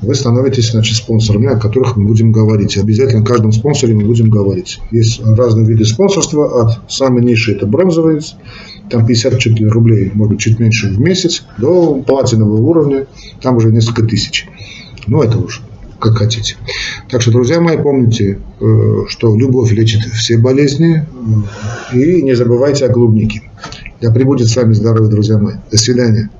вы 0.00 0.14
становитесь, 0.14 0.70
значит, 0.70 0.96
спонсорами, 0.96 1.48
о 1.48 1.58
которых 1.58 1.96
мы 1.96 2.06
будем 2.06 2.30
говорить. 2.30 2.76
Обязательно 2.76 3.22
о 3.22 3.26
каждом 3.26 3.50
спонсоре 3.50 3.94
мы 3.94 4.04
будем 4.04 4.30
говорить. 4.30 4.78
Есть 4.92 5.20
разные 5.20 5.66
виды 5.66 5.84
спонсорства, 5.84 6.62
от 6.62 6.92
самой 6.92 7.24
ниши 7.24 7.54
это 7.54 7.66
бронзовый, 7.66 8.20
там 8.90 9.06
50 9.06 9.38
чуть 9.38 9.58
ли 9.58 9.66
рублей, 9.66 10.10
может 10.14 10.34
быть, 10.34 10.40
чуть 10.40 10.58
меньше 10.58 10.88
в 10.88 11.00
месяц, 11.00 11.44
до 11.58 11.94
платинового 12.02 12.60
уровня, 12.60 13.06
там 13.40 13.56
уже 13.56 13.70
несколько 13.72 14.02
тысяч. 14.02 14.46
Ну, 15.06 15.22
это 15.22 15.38
уже 15.38 15.62
как 15.98 16.16
хотите. 16.16 16.56
Так 17.10 17.22
что, 17.22 17.32
друзья 17.32 17.60
мои, 17.60 17.76
помните, 17.76 18.38
э, 18.60 19.04
что 19.08 19.36
любовь 19.36 19.72
лечит 19.72 20.02
все 20.02 20.38
болезни. 20.38 21.06
Э, 21.92 21.96
и 21.96 22.22
не 22.22 22.34
забывайте 22.34 22.86
о 22.86 22.92
клубнике. 22.92 23.42
Да 24.00 24.12
пребудет 24.12 24.48
с 24.48 24.56
вами 24.56 24.74
здоровье, 24.74 25.10
друзья 25.10 25.38
мои. 25.38 25.54
До 25.70 25.76
свидания. 25.76 26.30